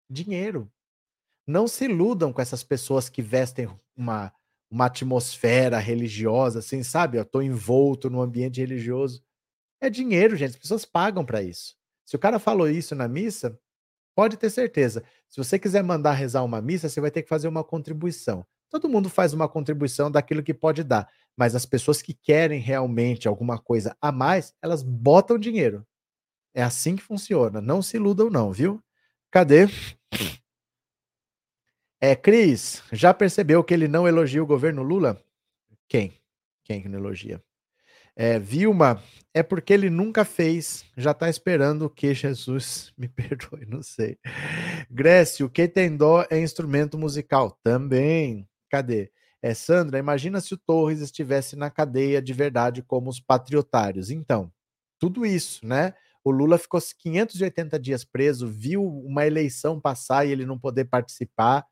[0.08, 0.72] dinheiro.
[1.48, 4.32] Não se iludam com essas pessoas que vestem uma,
[4.70, 7.18] uma atmosfera religiosa, assim, sabe?
[7.18, 9.24] Eu estou envolto no ambiente religioso.
[9.82, 10.52] É dinheiro, gente.
[10.52, 11.82] As pessoas pagam para isso.
[12.06, 13.58] Se o cara falou isso na missa,
[14.16, 15.04] pode ter certeza.
[15.30, 18.46] Se você quiser mandar rezar uma missa, você vai ter que fazer uma contribuição.
[18.70, 23.28] Todo mundo faz uma contribuição daquilo que pode dar, mas as pessoas que querem realmente
[23.28, 25.86] alguma coisa a mais, elas botam dinheiro.
[26.54, 27.62] É assim que funciona.
[27.62, 28.84] Não se iludam, não, viu?
[29.32, 29.68] Cadê?
[32.00, 35.24] É, Cris, já percebeu que ele não elogia o governo Lula?
[35.88, 36.20] Quem?
[36.64, 37.44] Quem que não elogia?
[38.16, 39.02] É, Vilma,
[39.34, 44.18] é porque ele nunca fez, já está esperando que Jesus me perdoe, não sei.
[44.90, 47.58] Grécio, que tem dó é instrumento musical?
[47.64, 48.48] Também.
[48.70, 49.12] Cadê?
[49.42, 54.10] É, Sandra, imagina se o Torres estivesse na cadeia de verdade como os patriotários.
[54.10, 54.52] Então,
[55.00, 55.94] tudo isso, né?
[56.24, 61.68] O Lula ficou 580 dias preso, viu uma eleição passar e ele não poder participar.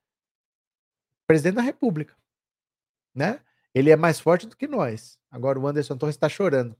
[1.25, 2.13] Presidente da República,
[3.15, 3.39] né?
[3.73, 5.17] Ele é mais forte do que nós.
[5.31, 6.73] Agora o Anderson Torres está chorando.
[6.73, 6.77] O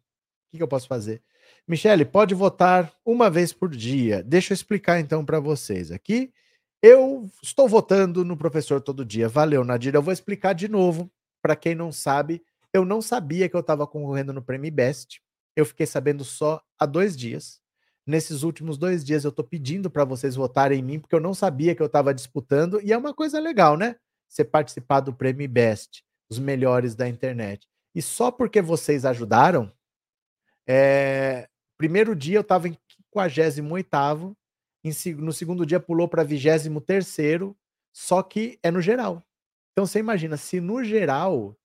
[0.51, 1.23] que, que eu posso fazer?
[1.67, 4.21] Michele, pode votar uma vez por dia.
[4.21, 6.33] Deixa eu explicar então para vocês aqui.
[6.81, 9.29] Eu estou votando no professor todo dia.
[9.29, 9.95] Valeu, Nadir.
[9.95, 11.09] Eu vou explicar de novo
[11.41, 12.43] para quem não sabe.
[12.73, 15.21] Eu não sabia que eu estava concorrendo no Prêmio Best.
[15.55, 17.61] Eu fiquei sabendo só há dois dias.
[18.05, 21.33] Nesses últimos dois dias eu estou pedindo para vocês votarem em mim porque eu não
[21.33, 23.95] sabia que eu estava disputando e é uma coisa legal, né?
[24.27, 27.67] Você participar do Prêmio Best os melhores da internet.
[27.93, 29.71] E só porque vocês ajudaram,
[30.67, 34.37] é, primeiro dia eu estava em 58
[34.83, 37.17] em, no segundo dia pulou para 23
[37.93, 39.21] só que é no geral.
[39.71, 41.57] Então você imagina, se no geral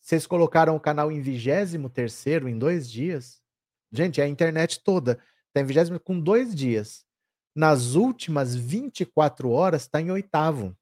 [0.00, 2.14] vocês colocaram o canal em 23
[2.48, 3.40] em dois dias,
[3.92, 5.20] gente, é a internet toda
[5.52, 7.04] está em 20 com dois dias.
[7.54, 10.76] Nas últimas 24 horas está em oitavo.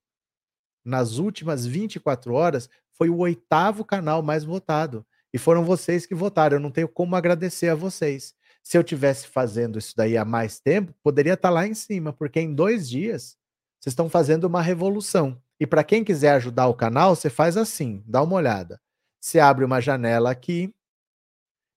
[0.85, 2.70] Nas últimas 24 horas
[3.01, 5.07] foi o oitavo canal mais votado.
[5.33, 6.59] E foram vocês que votaram.
[6.59, 8.35] Eu não tenho como agradecer a vocês.
[8.63, 12.13] Se eu tivesse fazendo isso daí há mais tempo, poderia estar tá lá em cima,
[12.13, 13.39] porque em dois dias
[13.81, 15.41] vocês estão fazendo uma revolução.
[15.59, 18.79] E para quem quiser ajudar o canal, você faz assim, dá uma olhada.
[19.19, 20.71] Você abre uma janela aqui.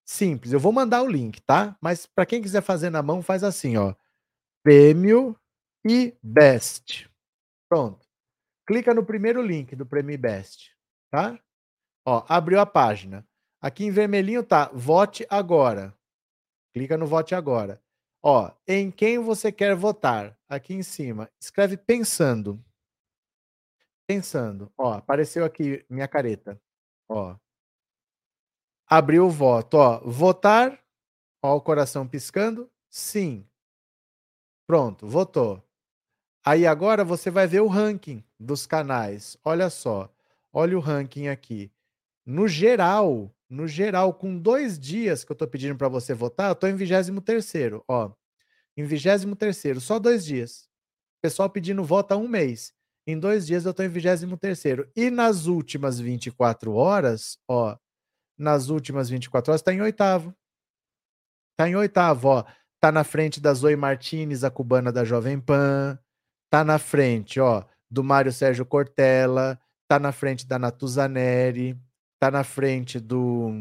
[0.05, 0.51] Simples.
[0.51, 1.77] Eu vou mandar o link, tá?
[1.79, 3.95] Mas para quem quiser fazer na mão, faz assim, ó.
[4.61, 5.37] Prêmio
[5.87, 7.09] e Best.
[7.69, 8.05] Pronto.
[8.67, 10.72] Clica no primeiro link do Prêmio Best
[11.13, 11.39] tá?
[12.03, 13.23] Ó, abriu a página.
[13.61, 15.95] Aqui em vermelhinho tá vote agora.
[16.73, 17.79] Clica no vote agora.
[18.23, 20.35] Ó, em quem você quer votar?
[20.49, 21.29] Aqui em cima.
[21.39, 22.59] Escreve pensando.
[24.07, 24.73] Pensando.
[24.75, 26.59] Ó, apareceu aqui minha careta.
[27.07, 27.35] Ó.
[28.87, 29.99] Abriu o voto, ó.
[29.99, 30.83] Votar.
[31.43, 32.71] Ó, o coração piscando.
[32.89, 33.47] Sim.
[34.65, 35.63] Pronto, votou.
[36.43, 39.37] Aí agora você vai ver o ranking dos canais.
[39.45, 40.09] Olha só.
[40.53, 41.71] Olha o ranking aqui.
[42.23, 46.53] No geral, no geral, com dois dias que eu estou pedindo para você votar, eu
[46.53, 47.51] estou em 23
[47.87, 48.11] ó.
[48.77, 50.69] Em 23 só dois dias.
[51.21, 52.73] Pessoal pedindo voto há um mês.
[53.05, 54.63] Em dois dias eu estou em 23
[54.95, 57.77] E nas últimas 24 horas, ó,
[58.37, 60.33] nas últimas 24 horas está em oitavo.
[61.51, 62.45] Está em oitavo, ó.
[62.79, 65.97] Tá na frente da Zoe Martinez, a cubana da Jovem Pan.
[66.49, 69.59] Tá na frente, ó, do Mário Sérgio Cortella,
[69.93, 71.79] tá na frente da Natuzaneri,
[72.19, 73.51] tá na frente do.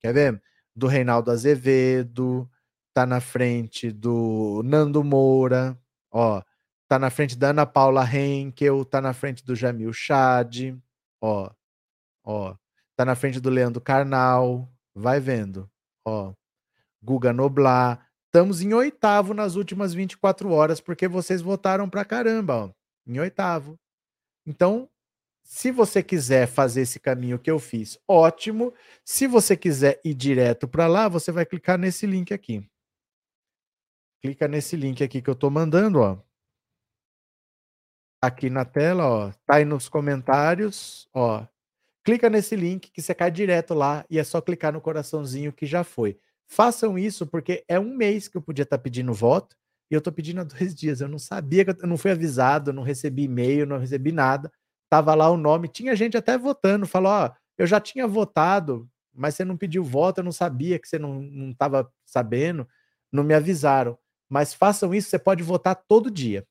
[0.00, 0.42] Quer ver?
[0.76, 2.48] Do Reinaldo Azevedo,
[2.94, 5.76] tá na frente do Nando Moura,
[6.12, 6.40] ó,
[6.88, 10.76] tá na frente da Ana Paula Henkel, tá na frente do Jamil Chad,
[11.20, 11.50] ó,
[12.22, 12.54] ó,
[12.94, 15.68] tá na frente do Leandro Carnal, vai vendo,
[16.06, 16.32] ó,
[17.02, 22.70] Guga Noblar, estamos em oitavo nas últimas 24 horas porque vocês votaram pra caramba, ó,
[23.04, 23.76] em oitavo.
[24.46, 24.88] Então,
[25.46, 28.74] se você quiser fazer esse caminho que eu fiz, ótimo.
[29.04, 32.68] Se você quiser ir direto para lá, você vai clicar nesse link aqui.
[34.20, 36.18] clica nesse link aqui que eu tô mandando, ó.
[38.20, 41.46] Aqui na tela, ó, tá aí nos comentários, ó.
[42.02, 45.64] Clica nesse link que você cai direto lá e é só clicar no coraçãozinho que
[45.64, 46.18] já foi.
[46.48, 49.56] Façam isso porque é um mês que eu podia estar tá pedindo voto
[49.88, 51.00] e eu tô pedindo há dois dias.
[51.00, 54.50] Eu não sabia, eu não fui avisado, não recebi e-mail, não recebi nada.
[54.88, 59.34] Tava lá o nome, tinha gente até votando, falou, ó, eu já tinha votado, mas
[59.34, 62.68] você não pediu voto, eu não sabia que você não estava sabendo,
[63.10, 63.98] não me avisaram.
[64.28, 66.46] Mas façam isso, você pode votar todo dia.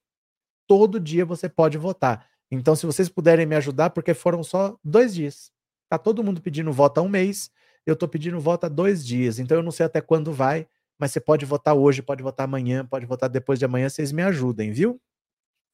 [0.67, 2.27] Todo dia você pode votar.
[2.49, 5.51] Então, se vocês puderem me ajudar, porque foram só dois dias.
[5.89, 7.51] Tá todo mundo pedindo voto há um mês,
[7.85, 9.39] eu estou pedindo voto há dois dias.
[9.39, 10.67] Então, eu não sei até quando vai,
[10.97, 14.23] mas você pode votar hoje, pode votar amanhã, pode votar depois de amanhã, vocês me
[14.23, 14.99] ajudem, viu?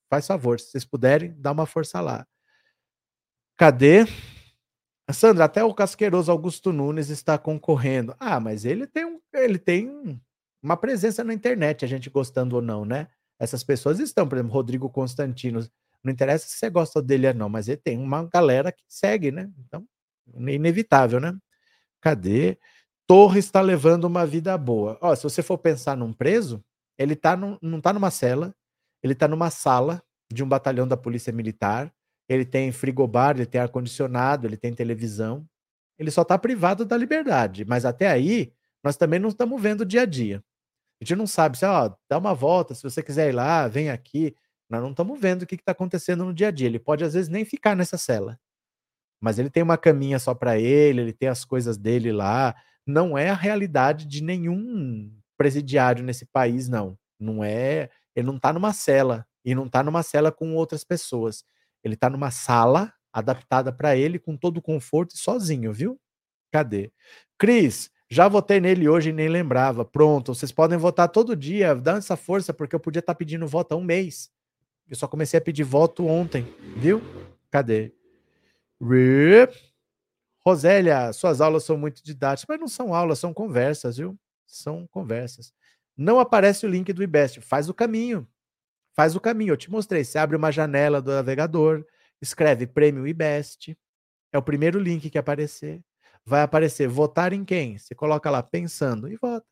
[0.10, 2.28] Faz favor, se vocês puderem, dá uma força lá.
[3.62, 4.08] Cadê?
[5.14, 8.16] Sandra, até o casqueiroso Augusto Nunes está concorrendo.
[8.20, 10.20] Ah, mas ele tem, um, ele tem
[10.64, 13.08] uma presença na internet, a gente gostando ou não, né?
[13.40, 15.60] Essas pessoas estão, por exemplo, Rodrigo Constantino.
[16.04, 19.30] Não interessa se você gosta dele ou não, mas ele tem uma galera que segue,
[19.30, 19.48] né?
[19.60, 19.86] Então,
[20.36, 21.38] inevitável, né?
[22.02, 22.58] Cadê?
[23.06, 24.98] Torres está levando uma vida boa.
[25.00, 26.66] Ó, se você for pensar num preso,
[26.98, 28.56] ele tá num, não está numa cela,
[29.04, 30.02] ele está numa sala
[30.34, 31.94] de um batalhão da Polícia Militar
[32.32, 35.46] ele tem frigobar, ele tem ar-condicionado, ele tem televisão.
[36.00, 37.66] Ele só está privado da liberdade.
[37.66, 40.42] Mas até aí, nós também não estamos vendo o dia a dia.
[41.02, 43.90] A gente não sabe se, ó, dá uma volta, se você quiser ir lá, vem
[43.90, 44.34] aqui.
[44.70, 46.68] Nós não estamos vendo o que está acontecendo no dia a dia.
[46.68, 48.40] Ele pode, às vezes, nem ficar nessa cela.
[49.20, 52.56] Mas ele tem uma caminha só para ele, ele tem as coisas dele lá.
[52.88, 56.98] Não é a realidade de nenhum presidiário nesse país, não.
[57.20, 57.90] Não é.
[58.16, 59.28] Ele não está numa cela.
[59.44, 61.44] E não está numa cela com outras pessoas.
[61.84, 66.00] Ele está numa sala adaptada para ele, com todo o conforto e sozinho, viu?
[66.52, 66.92] Cadê?
[67.38, 69.84] Cris, já votei nele hoje e nem lembrava.
[69.84, 73.48] Pronto, vocês podem votar todo dia, dá essa força, porque eu podia estar tá pedindo
[73.48, 74.30] voto há um mês.
[74.88, 76.46] Eu só comecei a pedir voto ontem,
[76.78, 77.02] viu?
[77.50, 77.94] Cadê?
[80.46, 84.18] Rosélia, suas aulas são muito didáticas, mas não são aulas, são conversas, viu?
[84.46, 85.54] São conversas.
[85.96, 88.28] Não aparece o link do IBEST, faz o caminho
[88.96, 89.54] faz o caminho.
[89.54, 90.04] Eu te mostrei.
[90.04, 91.86] Você abre uma janela do navegador,
[92.22, 93.78] escreve Prêmio IBEST,
[94.32, 95.82] é o primeiro link que aparecer.
[96.26, 97.78] Vai aparecer votar em quem?
[97.78, 99.46] Você coloca lá pensando e vota.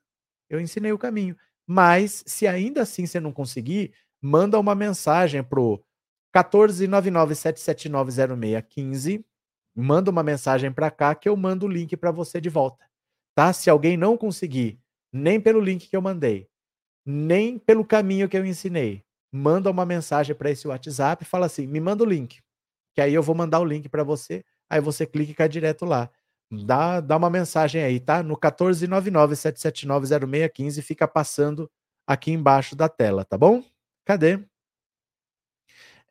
[0.49, 1.35] Eu ensinei o caminho.
[1.67, 5.83] Mas, se ainda assim você não conseguir, manda uma mensagem pro
[6.35, 9.23] 14997790615.
[9.75, 12.85] Manda uma mensagem para cá que eu mando o link para você de volta.
[13.35, 13.53] Tá?
[13.53, 14.79] Se alguém não conseguir,
[15.11, 16.47] nem pelo link que eu mandei,
[17.05, 21.65] nem pelo caminho que eu ensinei, manda uma mensagem para esse WhatsApp e fala assim:
[21.67, 22.39] me manda o link.
[22.95, 24.43] Que aí eu vou mandar o link para você.
[24.69, 26.09] Aí você clica e cai direto lá.
[26.51, 28.23] Dá, dá uma mensagem aí, tá?
[28.23, 31.69] No 14997790615 fica passando
[32.07, 33.63] aqui embaixo da tela, tá bom?
[34.05, 34.39] Cadê?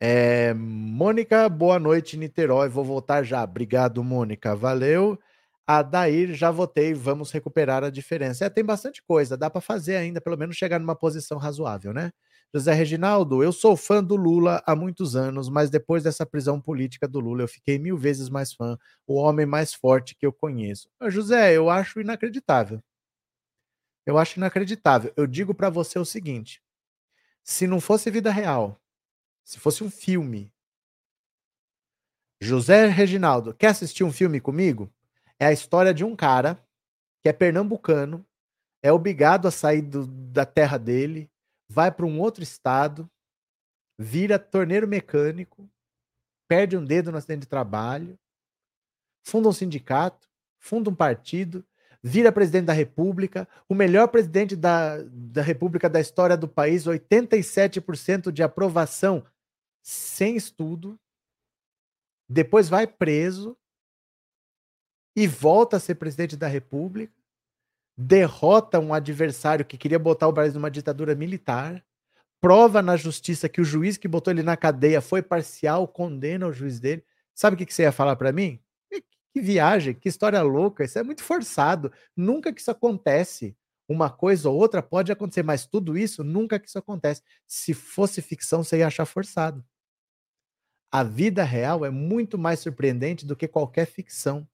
[0.01, 2.69] É, Mônica, boa noite, Niterói.
[2.69, 3.43] Vou voltar já.
[3.43, 4.55] Obrigado, Mônica.
[4.55, 5.19] Valeu.
[5.67, 6.95] Adair, já votei.
[6.95, 8.45] Vamos recuperar a diferença.
[8.45, 9.37] É, tem bastante coisa.
[9.37, 12.13] Dá para fazer ainda, pelo menos chegar numa posição razoável, né?
[12.55, 17.07] José Reginaldo, eu sou fã do Lula há muitos anos, mas depois dessa prisão política
[17.07, 20.89] do Lula, eu fiquei mil vezes mais fã, o homem mais forte que eu conheço.
[21.09, 22.83] José, eu acho inacreditável.
[24.07, 25.13] Eu acho inacreditável.
[25.15, 26.63] Eu digo para você o seguinte:
[27.45, 28.81] se não fosse vida real,
[29.45, 30.51] se fosse um filme,
[32.41, 34.91] José Reginaldo, quer assistir um filme comigo?
[35.39, 36.63] É a história de um cara
[37.23, 38.25] que é pernambucano,
[38.83, 41.31] é obrigado a sair do, da terra dele,
[41.69, 43.11] vai para um outro estado,
[43.99, 45.69] vira torneiro mecânico,
[46.49, 48.19] perde um dedo no acidente de trabalho,
[49.27, 51.65] funda um sindicato, funda um partido,
[52.03, 58.31] vira presidente da República, o melhor presidente da, da República da história do país, 87%
[58.31, 59.27] de aprovação
[59.83, 60.99] sem estudo,
[62.29, 63.57] depois vai preso
[65.17, 67.13] e volta a ser presidente da República,
[68.01, 71.85] derrota um adversário que queria botar o Brasil numa ditadura militar,
[72.41, 76.53] prova na justiça que o juiz que botou ele na cadeia foi parcial, condena o
[76.53, 77.05] juiz dele.
[77.35, 78.61] Sabe o que, você ia falar para mim?
[79.35, 81.93] Que viagem, que história louca, isso é muito forçado.
[82.17, 83.57] Nunca que isso acontece.
[83.89, 87.23] Uma coisa ou outra pode acontecer, mas tudo isso nunca que isso acontece.
[87.47, 89.65] Se fosse ficção, você ia achar forçado.
[90.91, 94.49] A vida real é muito mais surpreendente do que qualquer ficção.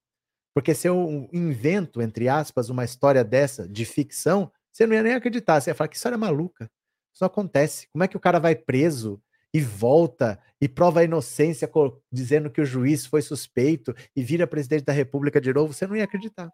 [0.55, 5.15] Porque se eu invento, entre aspas, uma história dessa de ficção, você não ia nem
[5.15, 5.61] acreditar.
[5.61, 6.71] Você ia falar que história maluca.
[7.13, 7.89] Isso acontece.
[7.93, 9.21] Como é que o cara vai preso
[9.53, 11.71] e volta e prova a inocência
[12.11, 15.73] dizendo que o juiz foi suspeito e vira presidente da República de novo?
[15.73, 16.53] Você não ia acreditar.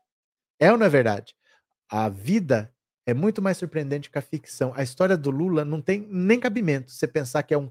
[0.58, 1.34] É ou não é verdade?
[1.88, 2.72] A vida
[3.06, 4.72] é muito mais surpreendente que a ficção.
[4.74, 6.90] A história do Lula não tem nem cabimento.
[6.90, 7.70] Você pensar que é um,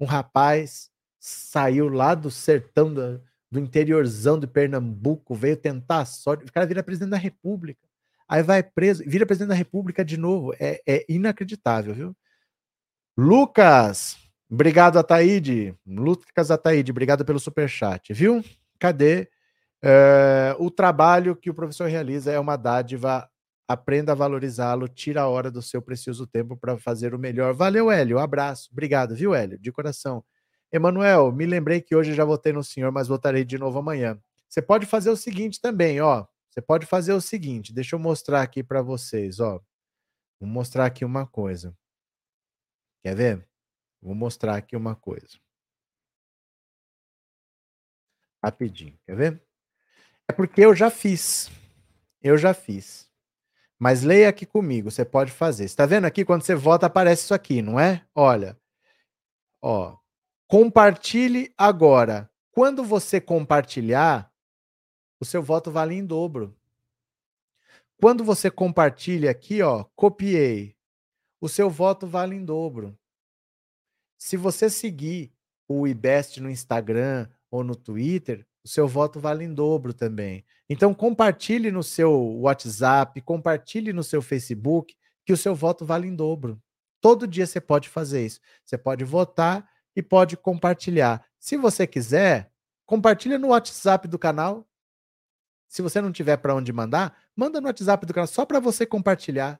[0.00, 3.20] um rapaz saiu lá do sertão do,
[3.50, 7.86] do interiorzão de Pernambuco, veio tentar a sorte, o cara vira presidente da República.
[8.28, 10.52] Aí vai preso, vira presidente da República de novo.
[10.58, 12.16] É, é inacreditável, viu?
[13.16, 14.16] Lucas,
[14.50, 15.74] obrigado, Ataíde.
[15.86, 18.44] Lucas Ataíde, obrigado pelo superchat, viu?
[18.78, 19.28] Cadê?
[19.82, 23.28] É, o trabalho que o professor realiza é uma dádiva.
[23.68, 27.52] Aprenda a valorizá-lo, tira a hora do seu precioso tempo para fazer o melhor.
[27.54, 28.16] Valeu, Hélio.
[28.18, 28.68] Um abraço.
[28.72, 29.58] Obrigado, viu, Hélio?
[29.58, 30.24] De coração.
[30.72, 34.20] Emanuel, me lembrei que hoje já votei no senhor, mas votarei de novo amanhã.
[34.48, 36.26] Você pode fazer o seguinte também, ó.
[36.50, 39.60] Você pode fazer o seguinte, deixa eu mostrar aqui para vocês, ó.
[40.40, 41.76] Vou mostrar aqui uma coisa.
[43.02, 43.48] Quer ver?
[44.02, 45.38] Vou mostrar aqui uma coisa.
[48.42, 49.42] Rapidinho, quer ver?
[50.28, 51.50] É porque eu já fiz.
[52.22, 53.10] Eu já fiz.
[53.78, 55.64] Mas leia aqui comigo, você pode fazer.
[55.64, 58.06] Está vendo aqui quando você vota aparece isso aqui, não é?
[58.14, 58.58] Olha.
[59.60, 59.96] Ó,
[60.46, 62.30] compartilhe agora.
[62.50, 64.32] Quando você compartilhar,
[65.20, 66.56] o seu voto vale em dobro.
[68.00, 70.76] Quando você compartilha aqui, ó, copiei,
[71.40, 72.98] o seu voto vale em dobro.
[74.18, 75.32] Se você seguir
[75.68, 80.44] o IBEST no Instagram ou no Twitter, o seu voto vale em dobro também.
[80.68, 84.94] Então compartilhe no seu WhatsApp, compartilhe no seu Facebook,
[85.24, 86.60] que o seu voto vale em dobro.
[87.00, 88.40] Todo dia você pode fazer isso.
[88.64, 91.26] Você pode votar e pode compartilhar.
[91.38, 92.52] Se você quiser,
[92.84, 94.68] compartilha no WhatsApp do canal,
[95.66, 98.84] se você não tiver para onde mandar, manda no WhatsApp do canal só para você
[98.84, 99.58] compartilhar.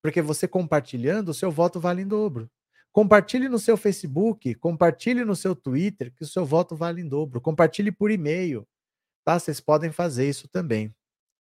[0.00, 2.48] Porque você compartilhando, o seu voto vale em dobro.
[2.92, 7.40] Compartilhe no seu Facebook, compartilhe no seu Twitter, que o seu voto vale em dobro.
[7.40, 8.66] Compartilhe por e-mail.
[9.24, 9.38] Tá?
[9.38, 10.94] Vocês podem fazer isso também.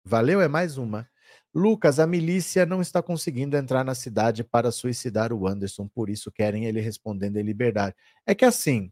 [0.04, 0.42] Valeu?
[0.42, 1.08] É mais uma.
[1.54, 6.32] Lucas, a milícia não está conseguindo entrar na cidade para suicidar o Anderson, por isso
[6.32, 7.96] querem ele respondendo em liberdade.
[8.26, 8.92] É que assim,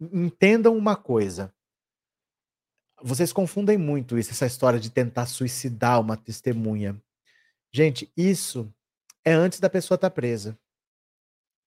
[0.00, 1.52] entendam uma coisa.
[3.02, 7.00] Vocês confundem muito isso, essa história de tentar suicidar uma testemunha.
[7.72, 8.72] Gente, isso
[9.24, 10.58] é antes da pessoa estar tá presa.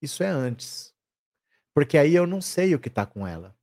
[0.01, 0.93] Isso é antes.
[1.73, 3.55] Porque aí eu não sei o que está com ela.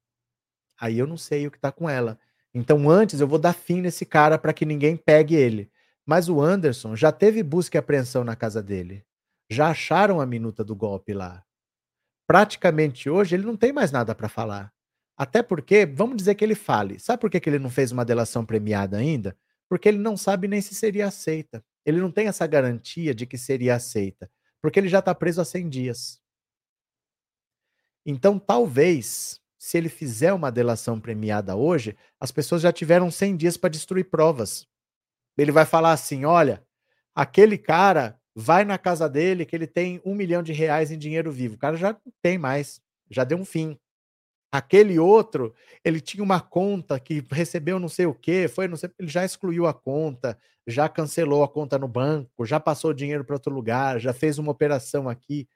[0.79, 2.19] Aí eu não sei o que está com ela.
[2.55, 5.71] Então antes eu vou dar fim nesse cara para que ninguém pegue ele.
[6.05, 9.05] Mas o Anderson já teve busca e apreensão na casa dele.
[9.49, 11.45] Já acharam a minuta do golpe lá.
[12.27, 14.73] Praticamente hoje ele não tem mais nada para falar.
[15.17, 16.99] Até porque, vamos dizer que ele fale.
[16.99, 19.37] Sabe por que, ele não fez uma delação premiada ainda?
[19.69, 21.63] Porque ele não sabe nem se seria aceita.
[21.85, 24.31] Ele não tem essa garantia de que seria aceita.
[24.63, 26.21] Porque ele já está preso há 100 dias.
[28.07, 33.57] Então, talvez, se ele fizer uma delação premiada hoje, as pessoas já tiveram 100 dias
[33.59, 34.67] para destruir provas.
[35.37, 36.65] Ele vai falar assim: olha,
[37.15, 41.31] aquele cara vai na casa dele que ele tem um milhão de reais em dinheiro
[41.31, 41.57] vivo.
[41.57, 42.81] O cara já não tem mais,
[43.11, 43.79] já deu um fim.
[44.51, 45.55] Aquele outro,
[45.85, 49.27] ele tinha uma conta que recebeu não sei o que, foi não sei, ele já
[49.27, 53.55] excluiu a conta, já cancelou a conta no banco, já passou o dinheiro para outro
[53.55, 55.47] lugar, já fez uma operação aqui.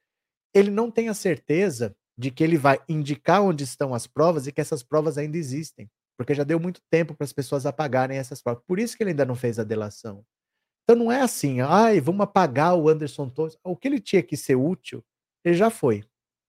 [0.53, 4.53] Ele não tem a certeza de que ele vai indicar onde estão as provas e
[4.53, 8.41] que essas provas ainda existem, porque já deu muito tempo para as pessoas apagarem essas
[8.43, 8.63] provas.
[8.67, 10.25] Por isso que ele ainda não fez a delação.
[10.85, 13.59] Então não é assim, ai, vamos apagar o Anderson Torres.
[13.65, 15.03] O que ele tinha que ser útil,
[15.43, 16.05] ele já foi.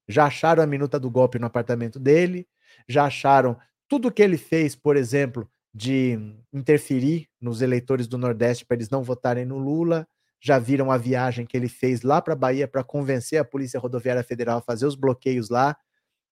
[0.07, 2.47] Já acharam a minuta do golpe no apartamento dele,
[2.87, 3.57] já acharam
[3.87, 6.17] tudo que ele fez, por exemplo, de
[6.53, 10.07] interferir nos eleitores do Nordeste para eles não votarem no Lula,
[10.45, 13.79] já viram a viagem que ele fez lá para a Bahia para convencer a Polícia
[13.79, 15.75] Rodoviária Federal a fazer os bloqueios lá.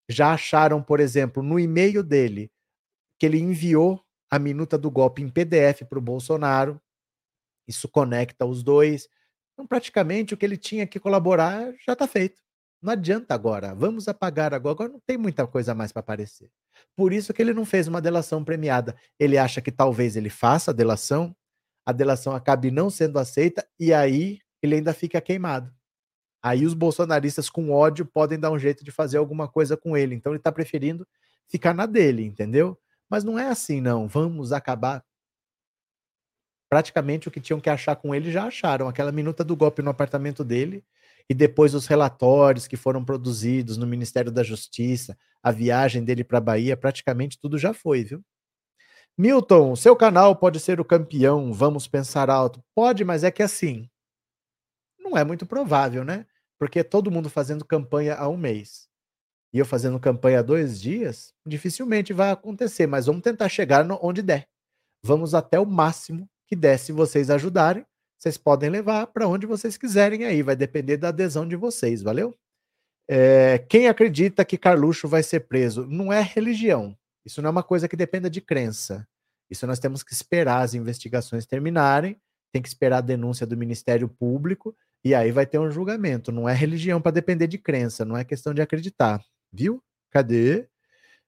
[0.07, 2.51] Já acharam, por exemplo, no e-mail dele,
[3.19, 3.99] que ele enviou
[4.29, 6.79] a minuta do golpe em PDF para o Bolsonaro.
[7.67, 9.09] Isso conecta os dois.
[9.53, 12.39] Então, praticamente, o que ele tinha que colaborar já está feito.
[12.83, 16.51] Não adianta agora, vamos apagar agora, agora não tem muita coisa mais para aparecer.
[16.95, 18.95] Por isso que ele não fez uma delação premiada.
[19.19, 21.35] Ele acha que talvez ele faça a delação,
[21.85, 25.73] a delação acabe não sendo aceita e aí ele ainda fica queimado.
[26.41, 30.15] Aí os bolsonaristas com ódio podem dar um jeito de fazer alguma coisa com ele.
[30.15, 31.07] Então ele está preferindo
[31.47, 32.77] ficar na dele, entendeu?
[33.09, 34.07] Mas não é assim, não.
[34.07, 35.03] Vamos acabar.
[36.69, 38.87] Praticamente o que tinham que achar com ele já acharam.
[38.89, 40.83] Aquela minuta do golpe no apartamento dele
[41.29, 46.39] e depois os relatórios que foram produzidos no Ministério da Justiça, a viagem dele para
[46.39, 48.23] a Bahia, praticamente tudo já foi, viu?
[49.17, 52.63] Milton, seu canal pode ser o campeão, vamos pensar alto.
[52.75, 53.89] Pode, mas é que assim,
[54.99, 56.25] não é muito provável, né?
[56.59, 58.87] Porque todo mundo fazendo campanha há um mês
[59.53, 64.23] e eu fazendo campanha há dois dias, dificilmente vai acontecer, mas vamos tentar chegar onde
[64.23, 64.47] der.
[65.05, 67.85] Vamos até o máximo que der se vocês ajudarem.
[68.17, 72.35] vocês podem levar para onde vocês quiserem aí, vai depender da adesão de vocês, valeu?
[73.07, 75.85] É, quem acredita que Carluxo vai ser preso?
[75.85, 76.97] Não é religião.
[77.25, 79.07] Isso não é uma coisa que dependa de crença.
[79.49, 82.19] Isso nós temos que esperar as investigações terminarem,
[82.51, 86.31] tem que esperar a denúncia do Ministério Público e aí vai ter um julgamento.
[86.31, 89.23] Não é religião para depender de crença, não é questão de acreditar.
[89.51, 89.83] Viu?
[90.09, 90.67] Cadê?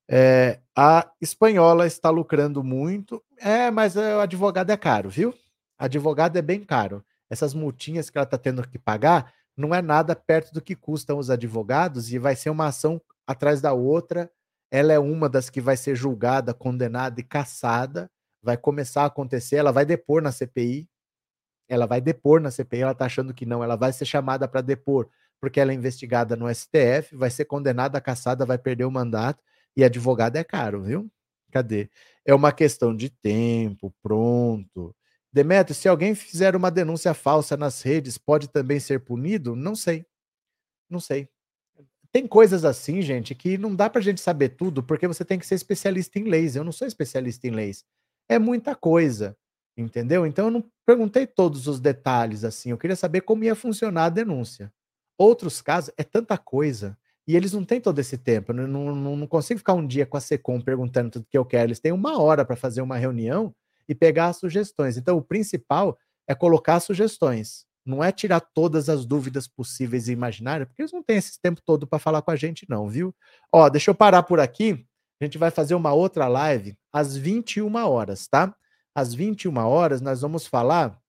[0.07, 3.23] É, a espanhola está lucrando muito.
[3.37, 5.33] É, mas o advogado é caro, viu?
[5.77, 7.03] Advogado é bem caro.
[7.29, 11.17] Essas multinhas que ela está tendo que pagar não é nada perto do que custam
[11.17, 14.29] os advogados e vai ser uma ação atrás da outra.
[14.71, 18.09] Ela é uma das que vai ser julgada, condenada e caçada.
[18.41, 19.57] Vai começar a acontecer.
[19.57, 20.87] Ela vai depor na CPI.
[21.67, 22.81] Ela vai depor na CPI.
[22.81, 23.63] Ela está achando que não.
[23.63, 25.09] Ela vai ser chamada para depor
[25.39, 27.15] porque ela é investigada no STF.
[27.15, 29.43] Vai ser condenada, caçada, vai perder o mandato.
[29.75, 31.09] E advogado é caro, viu?
[31.51, 31.89] Cadê?
[32.25, 34.95] É uma questão de tempo, pronto.
[35.31, 39.55] Demetrio, se alguém fizer uma denúncia falsa nas redes, pode também ser punido?
[39.55, 40.05] Não sei.
[40.89, 41.29] Não sei.
[42.15, 45.45] Tem coisas assim, gente, que não dá pra gente saber tudo, porque você tem que
[45.45, 46.55] ser especialista em leis.
[46.55, 47.83] Eu não sou especialista em leis.
[48.29, 49.35] É muita coisa,
[49.75, 50.25] entendeu?
[50.25, 52.69] Então eu não perguntei todos os detalhes assim.
[52.69, 54.71] Eu queria saber como ia funcionar a denúncia.
[55.17, 56.97] Outros casos, é tanta coisa.
[57.27, 58.53] E eles não têm todo esse tempo.
[58.53, 61.43] Eu não, não, não consigo ficar um dia com a SECOM perguntando tudo que eu
[61.43, 61.67] quero.
[61.67, 63.53] Eles têm uma hora para fazer uma reunião
[63.89, 64.95] e pegar as sugestões.
[64.95, 67.65] Então, o principal é colocar sugestões.
[67.85, 71.61] Não é tirar todas as dúvidas possíveis e imaginárias, porque eles não têm esse tempo
[71.63, 73.13] todo para falar com a gente, não, viu?
[73.51, 74.85] Ó, deixa eu parar por aqui.
[75.21, 78.55] A gente vai fazer uma outra live às 21 horas, tá?
[78.93, 80.99] Às 21 horas nós vamos falar.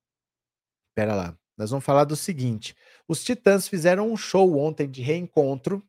[0.95, 1.37] Pera lá.
[1.57, 2.77] Nós vamos falar do seguinte:
[3.09, 5.83] os Titãs fizeram um show ontem de reencontro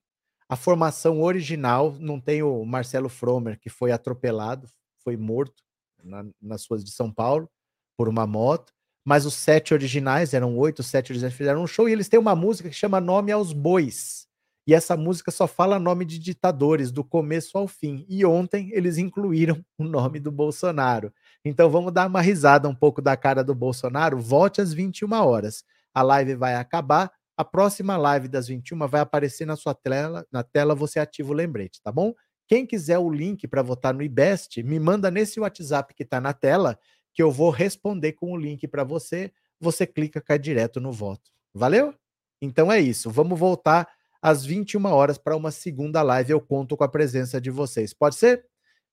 [0.50, 4.68] a formação original, não tem o Marcelo Fromer, que foi atropelado,
[5.04, 5.62] foi morto
[6.02, 7.50] na, nas ruas de São Paulo
[7.98, 8.74] por uma moto,
[9.08, 12.36] mas os sete originais, eram oito, sete originais, fizeram um show e eles têm uma
[12.36, 14.28] música que chama Nome aos Bois.
[14.68, 18.06] E essa música só fala nome de ditadores, do começo ao fim.
[18.10, 21.14] E ontem eles incluíram o nome do Bolsonaro.
[21.46, 24.20] Então vamos dar uma risada um pouco da cara do Bolsonaro.
[24.20, 25.64] Volte às 21 horas.
[25.94, 30.42] A live vai acabar a próxima live das 21 vai aparecer na sua tela, na
[30.42, 32.12] tela você ativa o lembrete, tá bom?
[32.48, 36.34] Quem quiser o link para votar no IBEST, me manda nesse WhatsApp que está na
[36.34, 36.80] tela,
[37.18, 39.32] que eu vou responder com o link para você.
[39.60, 41.32] Você clica, cai direto no voto.
[41.52, 41.92] Valeu?
[42.40, 43.10] Então é isso.
[43.10, 43.90] Vamos voltar
[44.22, 46.30] às 21 horas para uma segunda live.
[46.30, 47.92] Eu conto com a presença de vocês.
[47.92, 48.46] Pode ser?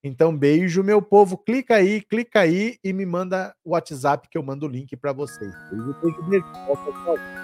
[0.03, 1.37] Então, beijo, meu povo.
[1.37, 5.13] Clica aí, clica aí e me manda o WhatsApp que eu mando o link para
[5.13, 5.53] vocês.
[5.71, 7.44] Beijo, beijo, beijo.